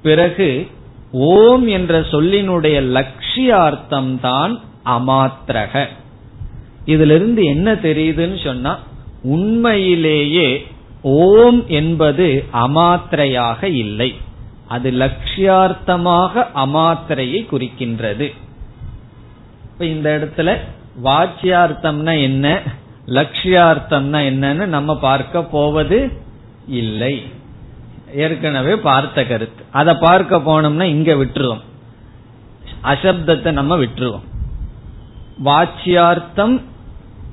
பிறகு 0.03 0.69
ஓம் 1.13 1.67
என்ற 1.67 2.01
சொல்லினுடைய 2.01 2.77
லட்சியார்த்தம் 2.97 4.21
தான் 4.21 4.61
அமாத்திரக. 4.85 5.87
இதிலிருந்து 6.85 7.45
என்ன 7.45 7.73
தெரியுதுன்னு 7.73 8.45
சொன்னா 8.45 8.79
உண்மையிலேயே 9.23 10.67
ஓம் 11.03 11.69
என்பது 11.69 12.45
அமாத்திரையாக 12.53 13.65
இல்லை. 13.65 14.15
அது 14.69 14.91
லட்சியார்த்தமாக 14.91 16.47
அமாத்திரையை 16.55 17.41
குறிக்கின்றது. 17.51 18.33
இப்ப 19.65 19.85
இந்த 19.85 20.19
இடத்துல 20.19 20.57
வாச்சியார்த்தம்னா 21.05 22.21
என்ன 22.21 22.63
லட்சியார்த்தம்னா 23.07 24.21
என்னன்னு 24.31 24.67
நம்ம 24.67 24.99
பார்க்க 24.99 25.43
போவது 25.43 26.11
இல்லை. 26.67 27.23
ஏற்கனவே 28.15 28.77
பார்த்த 28.77 29.25
கருத்து. 29.25 29.65
அதை 29.73 29.95
பார்க்க 30.01 30.37
போனோம்னா 30.37 30.83
இங்க 30.83 31.15
விட்டுருவோம். 31.15 31.61
அசப்தத்தை 32.83 33.53
நம்ம 33.53 33.77
விட்டுருவோம். 33.77 34.27
வாச்சியார்த்தம் 35.45 36.61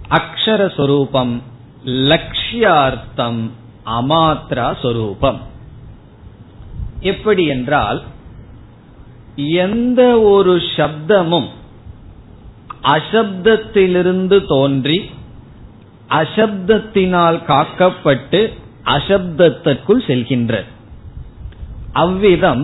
அக்ஷர 0.09 0.75
சொரூபம் 0.75 1.41
லட்சியார்த்தம் 1.85 3.49
அமாத்ரா 3.85 4.79
சொரூபம். 4.81 5.41
எப்படி 7.01 7.45
என்றால் 7.45 8.03
எந்த 9.35 10.19
ஒரு 10.19 10.55
சப்தமும் 10.55 11.47
அசப்தத்திலிருந்து 12.83 14.45
தோன்றி 14.47 15.09
அசப்தத்தினால் 16.09 17.43
காக்கப்பட்டு 17.47 18.53
அசப்தத்திற்குள் 18.95 20.01
செல்கின்றது. 20.07 20.69
அவ்விதம் 22.03 22.63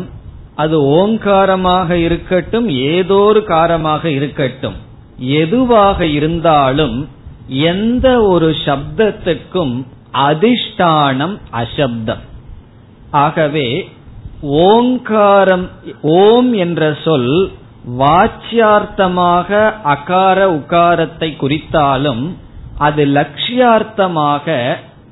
அது 0.56 0.78
ஓங்காரமாக 1.00 1.90
இருக்கட்டும் 2.08 2.68
ஏதோ 2.94 3.18
ஒரு 3.30 3.42
காரமாக 3.48 4.04
இருக்கட்டும். 4.18 4.78
எதுவாக 5.38 6.06
இருந்தாலும் 6.18 6.98
எந்த 7.72 8.08
ஒரு 8.34 8.50
சப்தத்துக்கும் 8.66 9.74
அதிஷ்டானம் 10.28 11.36
அசப்தம். 11.62 12.24
ஆகவே 13.24 13.68
ஓங்காரம் 14.70 15.66
ஓம் 16.22 16.52
என்ற 16.64 16.84
சொல் 17.04 17.34
வாச்சியார்த்தமாக 18.00 19.50
அகார 19.94 20.40
உகாரத்தை 20.60 21.30
குறித்தாலும் 21.42 22.24
அது 22.78 23.04
லட்சியார்த்தமாக 23.18 24.56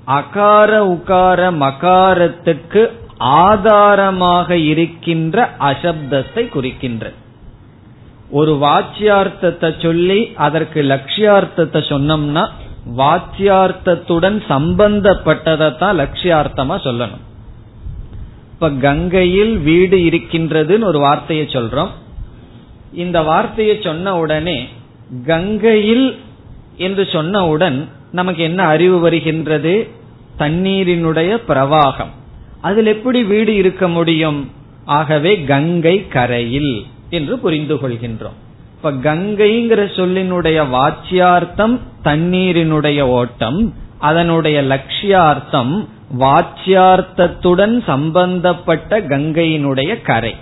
அகார 0.06 0.72
உகார 0.86 1.40
மகாரத்துக்கு 1.58 2.90
ஆதாரமாக 3.20 4.56
இருக்கின்ற 4.56 5.50
அசப்தத்தை 5.60 6.50
குறிக்கின்ற 6.50 7.12
ஒரு 8.30 8.54
வாச்சியார்த்தத்தை 8.54 9.80
சொல்லி 9.80 10.34
அதற்கு 10.36 10.82
லட்சியார்த்தத்தை 10.82 11.82
சொன்னோம்னா 11.90 12.44
வாச்சியார்த்தத்துடன் 12.98 14.38
சம்பந்தப்பட்டதை 14.50 15.78
தான் 15.78 15.98
லட்சியார்த்தமா 15.98 16.76
சொல்லணும். 16.84 17.24
இப்ப 18.54 18.70
கங்கையில் 18.70 19.58
வீடு 19.58 19.98
இருக்கின்றதுன்னு 19.98 20.82
ஒரு 20.82 21.00
வார்த்தையை 21.00 21.46
சொல்றோம். 21.46 21.92
இந்த 22.94 23.22
வார்த்தையை 23.22 23.76
சொன்ன 23.82 24.18
உடனே 24.18 24.68
கங்கையில் 25.26 26.08
என்று 26.78 27.04
சொன்னவுடன் 27.04 27.88
நமக்கு 28.12 28.44
என்ன 28.44 28.64
அறிவு 28.64 29.00
வருகின்றது? 29.00 29.90
தண்ணீரினுடைய 30.40 31.38
பிரவாகம். 31.48 32.12
அதில் 32.62 32.86
எப்படி 32.86 33.24
வீடு 33.24 33.56
இருக்க 33.56 33.88
முடியும்? 33.88 34.52
ஆகவே 34.86 35.44
கங்கை 35.44 36.08
கரையில் 36.08 36.86
என்று 37.10 37.40
புரிந்து 37.40 37.76
கொள்கின்றோம். 37.76 38.38
இப்ப 38.76 38.92
கங்கைங்கிற 38.92 39.86
சொல்லினுடைய 39.96 40.66
வாச்சியார்த்தம் 40.72 41.80
தண்ணீரினுடைய 42.04 43.02
ஓட்டம் 43.02 43.74
அதனுடைய 44.00 44.64
லட்சியார்த்தம் 44.64 45.88
வாச்சியார்த்தத்துடன் 46.20 47.84
சம்பந்தப்பட்ட 47.84 49.00
கங்கையினுடைய 49.00 50.02
கரை. 50.02 50.36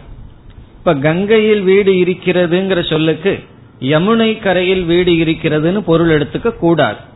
இப்ப 0.78 0.96
கங்கையில் 0.96 1.62
வீடு 1.62 1.92
இருக்கிறதுங்கிற 1.92 2.90
சொல்லுக்கு 2.90 3.44
யமுனை 3.80 4.40
கரையில் 4.40 4.84
வீடு 4.84 5.12
இருக்கிறதுன்னு 5.12 5.80
பொருள் 5.80 6.20
எடுத்துக்க 6.20 6.52
கூடாது. 6.52 7.08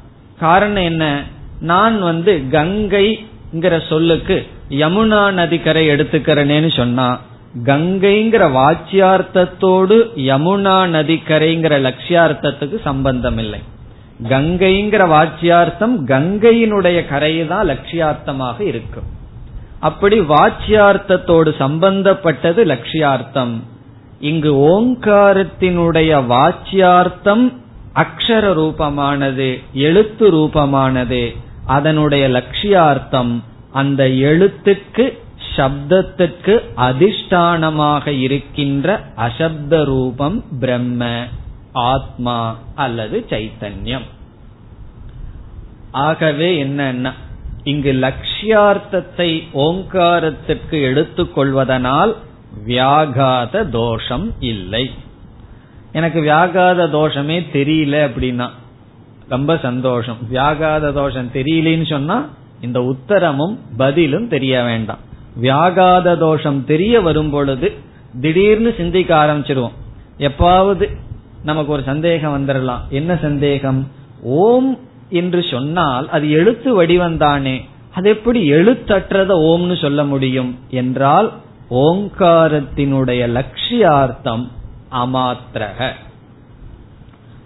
காரணம் 0.43 0.88
என்ன? 0.91 1.06
நான் 1.71 1.97
வந்து 2.10 2.34
கங்கைங்கிற 2.56 3.75
சொல்லுக்கு 3.89 4.38
யமுனா 4.82 5.21
நதிக்கரை 5.39 5.84
எடுத்துக்கிறேன்னு 5.93 6.71
சொன்னா 6.79 7.08
கங்கைங்கிற 7.65 8.43
வாச்சியார்த்தத்தோடு 8.60 9.97
யமுனா 10.29 10.77
நதிக்கரைங்கிற 10.95 11.75
லட்சியார்த்தத்துக்கு 11.88 12.77
சம்பந்தம் 12.89 13.39
இல்லை 13.43 13.62
கங்கைங்கிற 14.32 15.03
வாச்சியார்த்தம் 15.13 15.95
கங்கையினுடைய 16.12 16.99
கரையை 17.12 17.45
தான் 17.47 17.69
லட்சியார்த்தமாக 17.69 18.58
இருக்கும். 18.71 19.08
அப்படி 19.79 20.17
வாச்சியார்த்தத்தோடு 20.34 21.51
சம்பந்தப்பட்டது 21.58 22.62
லட்சியார்த்தம். 22.65 23.53
இங்கு 24.29 24.51
ஓங்காரத்தினுடைய 24.73 26.12
வாச்சியார்த்தம் 26.34 27.45
அக்ஷர 27.95 28.45
ரூபமானது 28.60 29.60
எழுத்து 29.73 30.25
ரூபமானது 30.32 31.36
அதனுடைய 31.65 32.27
லட்சியார்த்தம் 32.27 33.34
அந்த 33.71 34.03
எழுத்துக்கு 34.08 35.06
சப்தத்துக்கு 35.56 36.53
அதிஷ்டானமாக 36.77 38.08
இருக்கின்ற 38.08 38.88
அசப்த 39.15 39.84
ரூபம் 39.84 40.43
பிரம்ம 40.60 41.27
ஆத்மா 41.71 42.56
அல்லது 42.75 43.25
சைத்தன்யம். 43.29 44.08
ஆகவே 45.91 46.63
என்னன்னா 46.63 47.12
இங்கு 47.63 47.91
லட்சியார்த்தத்தை 47.93 49.29
ஓங்காரத்திற்கு 49.53 50.77
எடுத்துக்கொள்வதனால் 50.89 52.13
வியாகாத 52.65 53.69
தோஷம் 53.69 54.34
இல்லை. 54.39 54.86
எனக்கு 55.93 56.19
வியாகாத 56.21 56.86
தோஷமே 56.97 57.38
தெரியல 57.53 57.95
அப்படின்னா 58.08 58.47
ரொம்ப 59.29 59.51
சந்தோஷம். 59.58 60.19
வியாகாத 60.32 60.86
தோஷம் 60.93 61.29
தெரியலன்னு 61.34 61.88
சொன்னா 61.89 62.17
இந்த 62.62 62.79
உத்தரமும் 62.84 63.56
பதிலும் 63.77 64.27
தெரிய 64.27 64.56
வேண்டாம். 64.63 65.01
வியாகாத 65.41 66.15
தோஷம் 66.17 66.60
தெரிய 66.65 67.01
வரும் 67.01 67.29
பொழுது 67.29 67.67
திடீர்னு 68.21 68.71
சிந்திக்க 68.77 69.12
ஆரம்பிச்சிருவோம். 69.23 69.77
எப்பாவது 70.27 70.88
நமக்கு 71.43 71.71
ஒரு 71.71 71.84
சந்தேகம் 71.84 72.36
வந்துடலாம் 72.36 72.84
என்ன 72.89 73.12
சந்தேகம்? 73.21 73.79
ஓம் 74.41 74.71
என்று 75.21 75.41
சொன்னால் 75.43 76.06
அது 76.10 76.25
எழுத்து 76.32 76.69
வடிவந்தானே 76.77 77.56
அது 77.91 78.08
எப்படி 78.10 78.39
எழுத்தற்றத 78.51 79.32
ஓம்னு 79.49 79.75
சொல்ல 79.82 80.03
முடியும்? 80.03 80.51
என்றால் 80.82 81.29
ஓங்காரத்தினுடைய 81.84 83.21
லட்சியார்த்தம் 83.38 84.45
அமாத்திரக. 84.93 85.91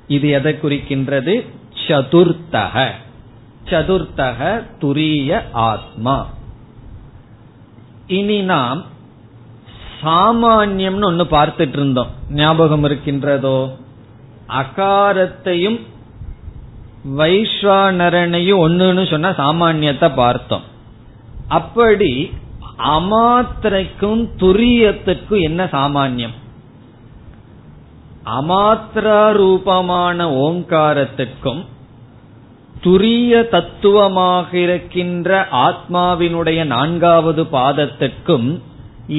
இது 0.07 0.29
எதை 0.29 0.53
குறிக்கின்றது? 0.53 1.47
சதுர்த்தக. 1.87 2.91
சதுர்த்தக 3.65 4.63
துரிய 4.81 5.41
ஆத்மா. 5.51 6.27
இனி 8.07 8.41
நாம் 8.41 8.85
சாமான்யம்னு 10.03 11.05
ஒன்னு 11.05 11.23
பார்த்துட்டு 11.23 11.73
இருந்தோம் 11.73 12.07
ஞாபகம் 12.29 12.83
இருக்கின்றதோ? 12.83 13.75
அகாரத்தையும் 14.47 15.79
வைஸ்வானரனையும் 17.17 18.61
ஒன்னுன்னு 18.67 19.09
சொன்ன 19.09 19.29
சாமானியத்தை 19.29 20.13
பார்த்தோம். 20.15 20.61
அப்படி 21.47 22.31
அமாத்திரைக்கும் 22.77 24.29
துரியத்துக்கும் 24.39 25.41
என்ன 25.41 25.65
சாமானியம்? 25.65 26.35
அமாத்திரா 28.27 29.23
ரூபமான 29.33 30.27
ஓங்காரத்துக்கும் 30.39 31.61
துரிய 32.83 33.33
தத்துவமாக 33.49 34.49
இருக்கின்ற 34.57 35.29
ஆத்மாவினுடைய 35.61 36.59
நான்காவது 36.65 37.43
பாதத்திற்கும் 37.51 38.49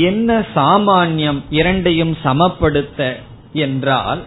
என்ன 0.05 0.31
சாமானியம் 0.55 1.41
இரண்டையும் 1.51 2.15
சமப்படுத்த 2.25 3.01
என்றால் 3.59 4.23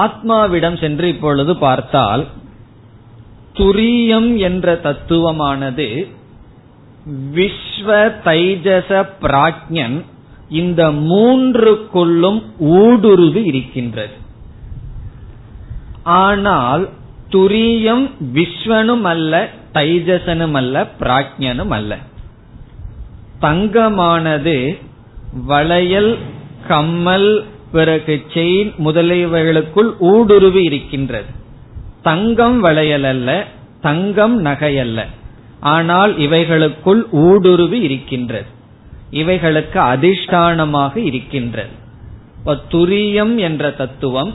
ஆத்மாவிடம் 0.00 0.78
சென்று 0.80 1.06
இப்பொழுது 1.08 1.52
பார்த்தால் 1.56 2.22
துரியம் 3.54 4.30
என்ற 4.40 4.74
தத்துவமானது 4.82 5.88
விஸ்வ 7.34 7.88
தைஜச 8.24 8.90
பிராஜ்யன் 9.20 9.98
இந்த 10.50 10.90
மூன்றுக்குள்ளும் 10.90 12.42
ஊடுருவி 12.58 13.42
இருக்கின்றது. 13.42 14.12
ஆனால் 16.02 16.88
துரியம் 17.30 18.10
விஸ்வனும் 18.34 19.02
அல்ல 19.02 19.48
தைஜசனும் 19.72 20.52
அல்ல 20.52 20.86
பிராஜ்யனும் 21.00 21.68
அல்ல 21.68 21.98
தங்கமானது 23.40 24.78
வளையல் 25.46 26.18
கம்மல் 26.68 27.44
பிறகு 27.72 28.22
செயின் 28.34 28.72
முதலியவைகளுக்குள் 28.84 29.90
ஊடுருவி 29.98 30.62
இருக்கின்றது. 30.62 31.30
தங்கம் 32.02 32.60
வளையல் 32.60 33.04
அல்ல 33.04 33.46
தங்கம் 33.80 34.44
நகையல்ல. 34.44 35.06
ஆனால் 35.60 36.18
இவைகளுக்குள் 36.18 37.02
ஊடுருவி 37.10 37.80
இருக்கின்றது. 37.80 38.58
இவைகளுக்கு 39.10 39.80
அதிஷ்டானமாக 39.80 40.96
இருக்கின்றது. 40.96 41.74
துரியம் 42.70 43.36
என்ற 43.36 43.70
தத்துவம் 43.70 44.34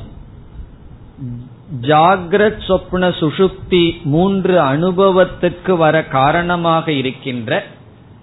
ஜாகிரத் 1.81 2.63
சொப்ன 2.67 3.03
சுஷுப்தி 3.19 4.01
மூன்று 4.03 4.59
அனுபவத்துக்கு 4.59 5.77
வர 5.77 6.03
காரணமாக 6.03 6.91
இருக்கின்ற 6.91 7.63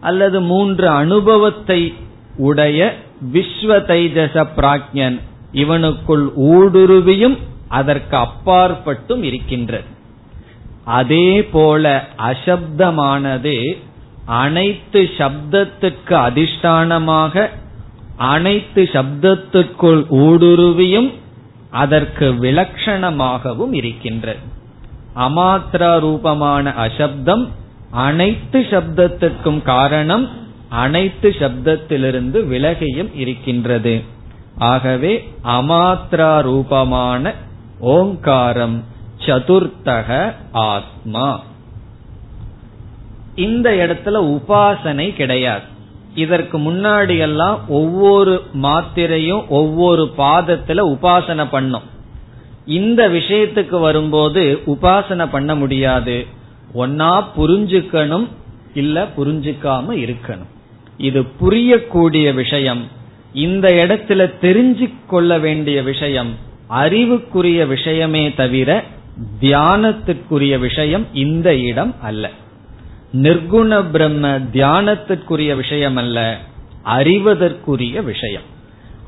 அல்லது 0.01 0.41
மூன்று 0.41 0.89
அனுபவத்தை 0.89 1.95
உடைய 2.37 2.97
விஸ்வ 3.33 3.71
தைஜச 3.91 4.47
பிராஜ்யன் 4.57 5.21
இவனுக்குள் 5.53 6.27
ஊடுருவியும் 6.37 7.37
அதற்கு 7.69 8.17
அப்பாற்பட்டும் 8.17 9.23
இருக்கின்றது. 9.23 9.85
அதே 10.85 11.45
போல 11.45 12.09
அசப்தமானது 12.19 13.57
அனைத்து 14.41 15.01
சப்தத்துக்கு 15.19 16.15
அதிஷ்டானமாக 16.29 17.45
அனைத்து 18.17 18.83
சப்தத்திற்குள் 18.93 20.03
ஊடுருவியும் 20.25 21.11
அதற்கு 21.83 22.27
விலட்சணமாகவும் 22.43 23.75
இருக்கின்றது. 23.81 24.43
அமாத்ரா 25.17 25.93
ரூபமான 26.01 26.75
அசப்தம் 26.87 27.45
அனைத்து 28.07 28.59
சப்தத்திற்கும் 28.71 29.63
காரணம் 29.63 30.27
அனைத்து 30.69 31.29
சப்தத்திலிருந்து 31.39 32.39
விலகியும் 32.53 33.11
இருக்கின்றது. 33.15 33.95
ஆகவே 34.71 35.13
அமாத்ரா 35.57 36.33
ரூபமான 36.43 37.35
ஓங்காரம் 37.97 38.79
சதுர்த்தக 39.27 40.09
ஆத்மா. 40.69 41.29
இந்த 43.35 43.71
இடத்துல 43.71 44.41
உபாசனை 44.41 45.15
கிடையாது. 45.15 45.63
இதற்கு 46.15 46.59
முன்னாடி 46.59 47.19
எல்லாம் 47.19 47.69
ஒவ்வொரு 47.69 48.43
மாத்திரையும் 48.63 49.49
ஒவ்வொரு 49.49 50.11
பாதத்துல 50.19 50.97
உபாசனை 50.97 51.47
பண்ணும். 51.51 51.83
இந்த 52.67 53.09
விஷயத்துக்கு 53.09 53.81
வரும்போது 53.81 54.61
உபாசனை 54.67 55.29
பண்ண 55.31 55.55
முடியாது. 55.55 56.27
ஒன்னா 56.75 57.25
புரிஞ்சுக்கணும் 57.37 58.29
இல்ல 58.75 59.09
புரிஞ்சுக்காம 59.17 59.87
இருக்கணும். 59.91 60.51
இது 60.97 61.23
புரியக்கூடிய 61.23 62.35
விஷயம். 62.35 62.89
இந்த 63.33 63.69
இடத்துல 63.69 64.33
தெரிஞ்சு 64.43 64.95
கொள்ள 65.07 65.39
வேண்டிய 65.39 65.83
விஷயம் 65.83 66.35
அறிவுக்குரிய 66.67 67.67
விஷயமே 67.67 68.33
தவிர 68.33 68.85
தியானத்துக்குரிய 69.41 70.59
விஷயம் 70.59 71.07
இந்த 71.13 71.55
இடம் 71.55 71.95
அல்ல. 72.03 72.31
நிர்குண 73.15 73.91
பிரம்ம 73.91 74.39
தியானத்திற்குரிய 74.39 75.57
விஷயம் 75.57 75.97
அல்ல 75.97 76.39
அறிவதற்குரிய 76.85 78.03
விஷயம். 78.03 78.43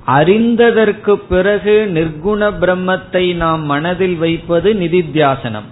அறிந்ததற்கு 0.06 1.14
பிறகு 1.28 1.90
நிர்குண 1.94 2.50
பிரம்மத்தை 2.60 3.34
நாம் 3.34 3.62
மனதில் 3.62 4.16
வைப்பது 4.16 4.74
நிதித்தியாசனம். 4.74 5.68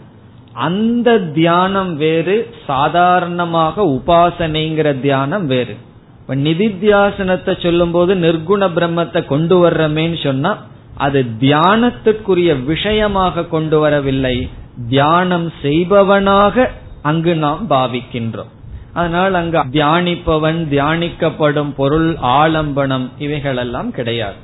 அந்த 0.53 1.19
தியானம் 1.19 1.97
வேறு 1.97 2.55
சாதாரணமாக 2.67 3.83
உபாசனைங்கிற 3.83 5.01
தியானம் 5.01 5.47
வேறு. 5.47 5.77
இப்ப 6.21 6.35
நிதித்தியாசனத்தை 6.35 7.63
சொல்லும் 7.63 7.91
போது 7.91 8.15
நிர்குண 8.15 8.69
பிரம்மத்தை 8.79 9.25
கொண்டு 9.25 9.69
வர்றமேன்னு 9.69 10.23
சொன்னா 10.23 10.59
அது 10.97 11.25
தியானத்திற்குரிய 11.41 12.65
விஷயமாக 12.65 13.45
கொண்டு 13.45 13.79
வரவில்லை. 13.79 14.51
தியானம் 14.89 15.53
செய்பவனாக 15.63 16.71
அங்கு 17.03 17.37
நாம் 17.37 17.71
பாவிக்கின்றோம். 17.71 18.53
அதனால் 18.93 19.35
அங்கு 19.35 19.59
தியானிப்பவன் 19.59 20.59
தியானிக்கப்படும் 20.71 21.71
பொருள் 21.71 22.15
ஆலம்பனம் 22.15 23.09
இவைகளெல்லாம் 23.19 23.91
கிடையாது. 23.91 24.37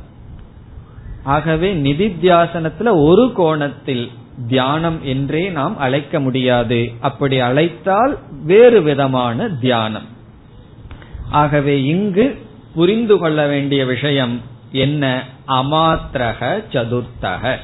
ஆகவே 1.24 1.74
நிதித்தியாசனத்துல 1.74 2.90
ஒரு 3.02 3.32
கோணத்தில் 3.34 4.10
தியானம் 4.48 5.04
என்றே 5.04 5.48
நாம் 5.48 5.78
அழைக்க 5.78 6.20
முடியாது. 6.20 6.92
அப்படி 7.00 7.38
அழைத்தால் 7.38 8.18
வேறு 8.44 8.82
விதமான 8.82 9.48
தியானம். 9.48 10.06
ஆகவே 11.30 11.84
இங்கு 11.84 12.46
புரிந்து 12.74 13.18
கொள்ள 13.18 13.46
வேண்டிய 13.46 13.84
விஷயம் 13.84 14.40
என்ன? 14.72 15.22
அமாத்திரக 15.48 16.62
சதுர்த்தக 16.72 17.56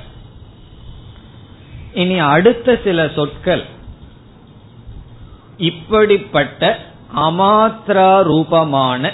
இனி 1.95 2.19
அடுத்த 2.19 2.81
சில 2.85 3.11
சொற்கள் 3.15 3.65
இப்படிப்பட்ட 5.59 6.79
அமாத்திராரூபமான 7.17 9.11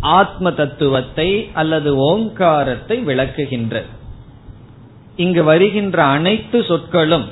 ஆத்ம 0.00 0.52
தத்துவத்தை 0.52 1.50
அல்லது 1.52 1.96
ஓங்காரத்தை 1.96 3.04
விளக்குகின்றது 3.06 3.86
இங்கு 5.16 5.44
வருகின்ற 5.44 6.02
அனைத்து 6.02 6.64
சொற்களும் 6.64 7.28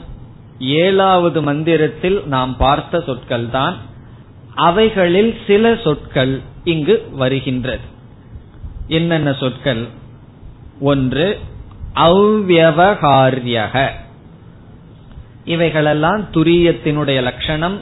ஏழாவது 0.59 1.43
மந்திரத்தில் 1.43 2.23
நாம் 2.27 2.57
பார்த்த 2.57 3.01
சொற்கள் 3.01 3.51
தான் 3.51 3.77
அவைகளில் 4.55 5.37
சில 5.47 5.77
சொற்கள் 5.77 6.41
இங்கு 6.65 7.09
வருகின்றது. 7.13 7.81
என்னென்ன 8.87 9.33
சொற்கள்? 9.33 9.87
ஒன்று 10.81 11.39
அவ்வகாரியக 11.95 13.91
இவைகளெல்லாம் 15.51 16.23
துரியத்தினுடைய 16.33 17.23
லட்சணம் 17.23 17.79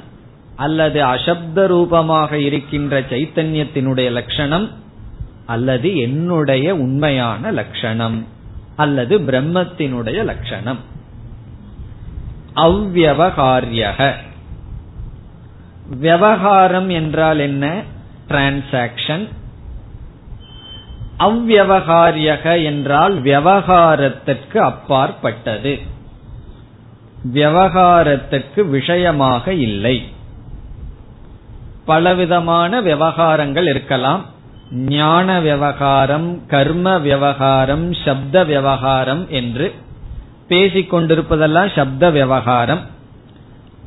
அல்லது 0.56 0.98
அசப்த 1.04 1.66
ரூபமாக 1.66 2.38
இருக்கின்ற 2.38 3.00
சைத்தன்யத்தினுடைய 3.00 4.10
லட்சணம் 4.10 4.66
அல்லது 5.46 5.88
என்னுடைய 5.96 6.66
உண்மையான 6.74 7.50
லட்சணம் 7.50 8.18
அல்லது 8.76 9.14
பிரம்மத்தினுடைய 9.18 10.18
லட்சணம். 10.24 10.80
அவ்வகாரியக 12.54 14.00
விவகாரம் 16.00 16.88
என்றால் 16.88 17.38
என்ன? 17.38 17.64
டிரான்சாக்சன் 18.28 19.24
அவ்வகாரியக 21.18 22.64
என்றால் 22.64 23.14
விவகாரத்திற்கு 23.22 24.58
அப்பாற்பட்டது. 24.60 25.72
விவகாரத்துக்கு 27.24 28.68
விஷயமாக 28.68 29.52
இல்லை. 29.52 30.02
பலவிதமான 31.84 32.80
விவகாரங்கள் 32.80 33.68
இருக்கலாம். 33.68 34.24
ஞான 34.72 35.40
விவகாரம் 35.40 36.46
கர்ம 36.46 36.98
விவகாரம் 36.98 37.94
சப்த 37.94 38.44
விவகாரம் 38.44 39.26
என்று 39.28 39.74
பேசிக்கொண்டிருப்பதெல்லாம் 40.48 41.74
சப்த 41.74 42.10
விவகாரம். 42.10 42.80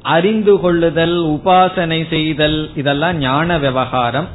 அறிந்து 0.02 0.60
கொள்ளுதல் 0.60 1.26
உபாசனை 1.26 2.10
செய்தல் 2.10 2.70
இதெல்லாம் 2.76 3.17
ஞான 3.17 3.58
விவகாரம். 3.58 4.28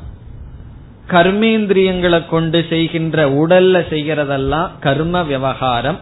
கர்மேந்திரியங்களை 1.10 2.26
கொண்டு 2.26 2.66
செய்கின்ற 2.68 3.28
உடல்ல 3.28 3.84
செய்கிறதெல்லாம் 3.90 4.68
கர்ம 4.80 5.22
விவகாரம். 5.22 5.98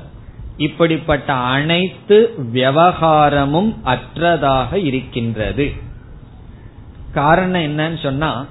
இப்படிப்பட்ட 0.56 1.32
அனைத்து 1.32 2.34
விவகாரமும் 2.52 3.76
அற்றதாக 3.84 4.84
இருக்கின்றது. 4.84 5.72
காரணம் 7.14 7.60
என்னன்னு 7.60 8.02
சொன்னா 8.02 8.46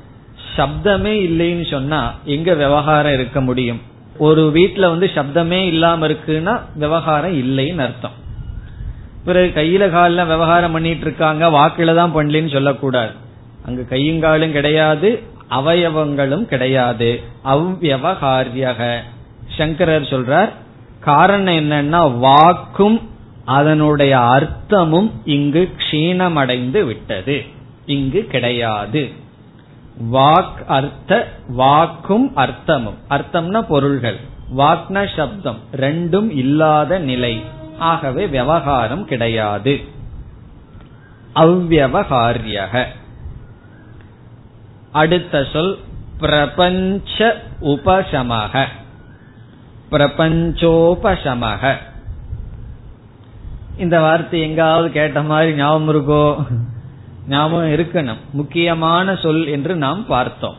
சப்தமே 0.58 1.14
இல்லைன்னு 1.28 1.72
சொன்னா 1.72 2.14
எங்க 2.26 2.54
விவகாரம் 2.54 3.14
இருக்க 3.14 3.42
முடியும்? 3.42 3.82
ஒரு 4.18 4.52
வீட்டுல 4.56 4.80
வந்து 4.80 5.10
சப்தமே 5.16 5.66
இல்லாம 5.68 6.08
இருக்குன்னா 6.08 6.60
விவகாரம் 6.76 7.36
இல்லைன்னு 7.44 7.78
அர்த்தம். 7.78 8.22
பிறகு 9.26 9.62
கையில 9.62 9.92
காலில் 9.92 10.26
விவகாரம் 10.26 10.72
பண்ணிட்டு 10.72 11.02
இருக்காங்க 11.02 11.50
வாக்குல 11.50 11.96
தான் 11.96 12.16
பண்ணலன்னு 12.16 12.52
சொல்லக்கூடாது. 12.52 13.12
அங்க 13.66 13.82
கையுங்காலும் 13.82 14.52
கிடையாது 14.52 15.24
அவயவங்களும் 15.52 16.46
கிடையாது. 16.46 17.22
அவ்வகாரியக 17.46 18.96
சங்கரர் 19.48 20.02
சொல்றார் 20.02 20.54
காரணம் 21.04 21.54
என்னன்னா 21.54 22.20
வாக்கும் 22.20 23.10
அதனுடைய 23.46 24.18
அர்த்தமும் 24.18 25.12
இங்கு 25.26 25.72
க்ஷீணமடைந்து 25.78 26.86
விட்டது. 26.86 27.46
இங்கு 27.86 28.26
கிடையாது. 28.26 29.12
வாக் 30.12 30.66
அர்த்த 30.68 31.38
வாக்கும் 31.48 32.36
அர்த்தமும். 32.36 32.94
அர்த்தம்னா 33.10 33.62
பொருள்கள். 33.62 34.20
வாக்ன 34.58 35.16
சப்தம். 35.16 35.58
ரெண்டும் 35.78 36.32
இல்லாத 36.32 37.00
நிலை. 37.00 37.42
ஆகவே 37.80 38.28
விவகாரம் 38.28 39.06
கிடையாது. 39.06 39.82
அவ்வகாரியக 41.36 42.86
அடுத்த 44.92 45.48
சொல் 45.54 45.78
பிரபஞ்ச 46.20 47.42
உபசமக. 47.62 48.68
பிரபஞ்சோபசமக. 49.94 51.76
இந்த 53.78 54.00
வார்த்தை 54.00 54.42
எங்காவது 54.42 54.92
கேட்ட 54.92 55.22
மாதிரி 55.22 55.54
ஞாபகம் 55.54 55.90
இருக்கோ? 55.90 56.46
ஞாபகம் 57.28 57.70
இருக்கணும். 57.70 58.22
முக்கியமான 58.32 59.16
சொல் 59.16 59.48
என்று 59.48 59.76
நாம் 59.76 60.06
பார்த்தோம். 60.06 60.56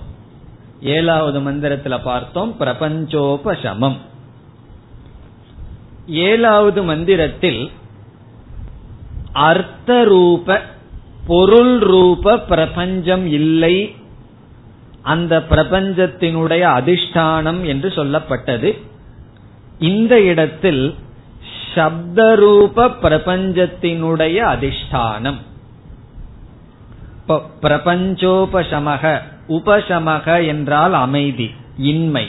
ஏழாவது 0.81 1.41
மந்திரத்துல 1.41 2.03
பார்த்தோம் 2.03 2.57
பிரபஞ்சோபசமம். 2.61 3.97
ஏழாவது 6.07 6.83
மந்திரத்தில் 6.83 7.71
அர்த்த 9.33 10.05
ரூப 10.05 10.61
பொருள் 11.27 11.79
ரூப 11.79 12.39
பிரபஞ்சம் 12.39 13.27
இல்லை. 13.27 13.97
அந்த 15.03 15.39
பிரபஞ்சத்தினுடைய 15.39 16.65
அதிஷ்டானம் 16.79 17.67
என்று 17.67 17.89
சொல்லப்பட்டது. 17.89 18.83
இந்த 19.79 20.21
இடத்தில் 20.21 20.95
சப்தரூப 21.75 22.91
பிரபஞ்சத்தினுடைய 23.03 24.37
அதிஷ்டானம். 24.55 25.41
பிரபஞ்சோபசமக 27.63 29.21
உபசமக 29.49 30.47
என்றால் 30.47 30.93
அமைதி 30.93 31.51
இன்மை. 31.77 32.29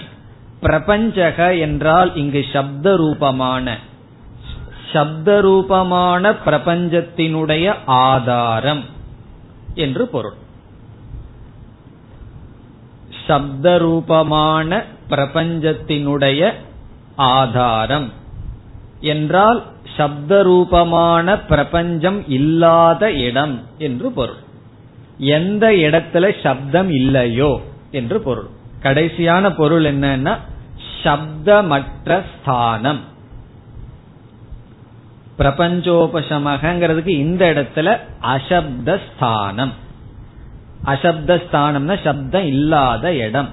பிரபஞ்சக 0.61 1.55
என்றால் 1.55 2.15
இங்கு 2.15 2.45
சப்த 2.53 2.95
ரூபமான 2.95 3.77
சப்த 4.93 5.41
ரூபமான 5.41 6.31
பிரபஞ்சத்தினுடைய 6.31 7.73
ஆதாரம் 7.85 8.83
என்று 9.75 10.07
பொருள். 10.07 10.33
சப்த 13.27 13.77
ரூபமான 13.77 14.83
பிரபஞ்சத்தினுடைய 15.09 16.53
ஆதாரம். 17.15 18.11
என்றால் 18.99 19.63
சப்த 19.97 20.43
ரூபமான 20.43 21.39
பிரபஞ்சம் 21.39 22.29
இல்லாத 22.29 23.11
இடம் 23.11 23.61
என்று 23.77 24.11
பொருள். 24.11 24.37
எந்த 25.17 25.71
இடத்துல 25.71 26.41
சப்தம் 26.41 26.89
இல்லையோ 26.89 27.61
என்று 27.91 28.21
பொருள். 28.21 28.49
கடைசியான 28.81 29.49
பொருள் 29.49 29.83
என்னன்னா 29.83 30.37
சப்தமற்ற 31.03 32.23
ஸ்தானம். 32.31 32.99
பிரபஞ்சோபசமகங்கிறதுக்கு 35.37 37.07
இந்த 37.07 37.53
இடத்துல 37.53 37.97
அசப்தஸ்தானம் 38.21 39.73
அசப்தஸ்தானம்னா 40.85 40.85
அசப்த 40.85 41.41
ஸ்தானம்னா 41.51 42.03
சப்தம் 42.03 42.45
இல்லாத 42.45 43.13
இடம். 43.13 43.49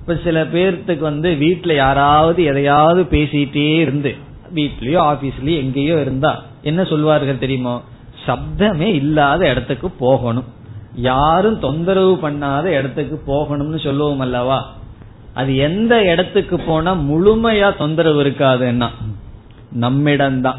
இப்ப 0.00 0.16
சில 0.24 0.42
பேர்த்துக்கு 0.44 0.98
வந்து 0.98 1.30
வீட்டுல 1.40 1.74
யாராவது 1.74 2.44
எதையாவது 2.44 3.02
பேசிட்டே 3.10 3.78
இருந்து 3.78 4.16
வீட்லயோ 4.54 5.00
ஆபீஸ்லயோ 5.10 5.56
எங்கேயோ 5.56 6.00
இருந்தா 6.00 6.42
என்ன 6.62 6.84
சொல்வார்கள் 6.84 7.38
தெரியுமோ? 7.38 7.82
சப்தமே 8.26 8.88
இல்லாத 8.94 9.48
இடத்துக்கு 9.48 9.90
போகணும். 9.90 10.44
யாரும் 10.94 11.58
தொந்தரவு 11.58 12.14
பண்ணாத 12.22 12.64
இடத்துக்கு 12.64 13.16
போகணும்னு 13.32 13.78
சொல்லுவோம் 13.80 14.20
அல்லவா? 14.20 14.72
அது 15.34 15.56
எந்த 15.56 16.02
இடத்துக்கு 16.02 16.60
போனா 16.60 16.94
முழுமையா 16.94 17.76
தொந்தரவு 17.76 18.24
இருக்காதுன்னா 18.24 18.88
நம்மிடம்தான். 19.80 20.58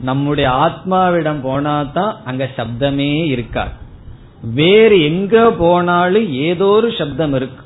நம்முடைய 0.00 0.50
ஆத்மாவிடம் 0.50 1.40
போனா 1.42 1.82
தான் 1.82 2.16
அங்க 2.24 2.48
சப்தமே 2.56 3.24
இருக்காது. 3.24 3.70
வேறு 4.54 5.02
எங்க 5.02 5.50
போனாலும் 5.50 6.28
ஏதோ 6.28 6.66
ஒரு 6.66 6.92
சப்தம் 6.98 7.34
இருக்கு. 7.34 7.61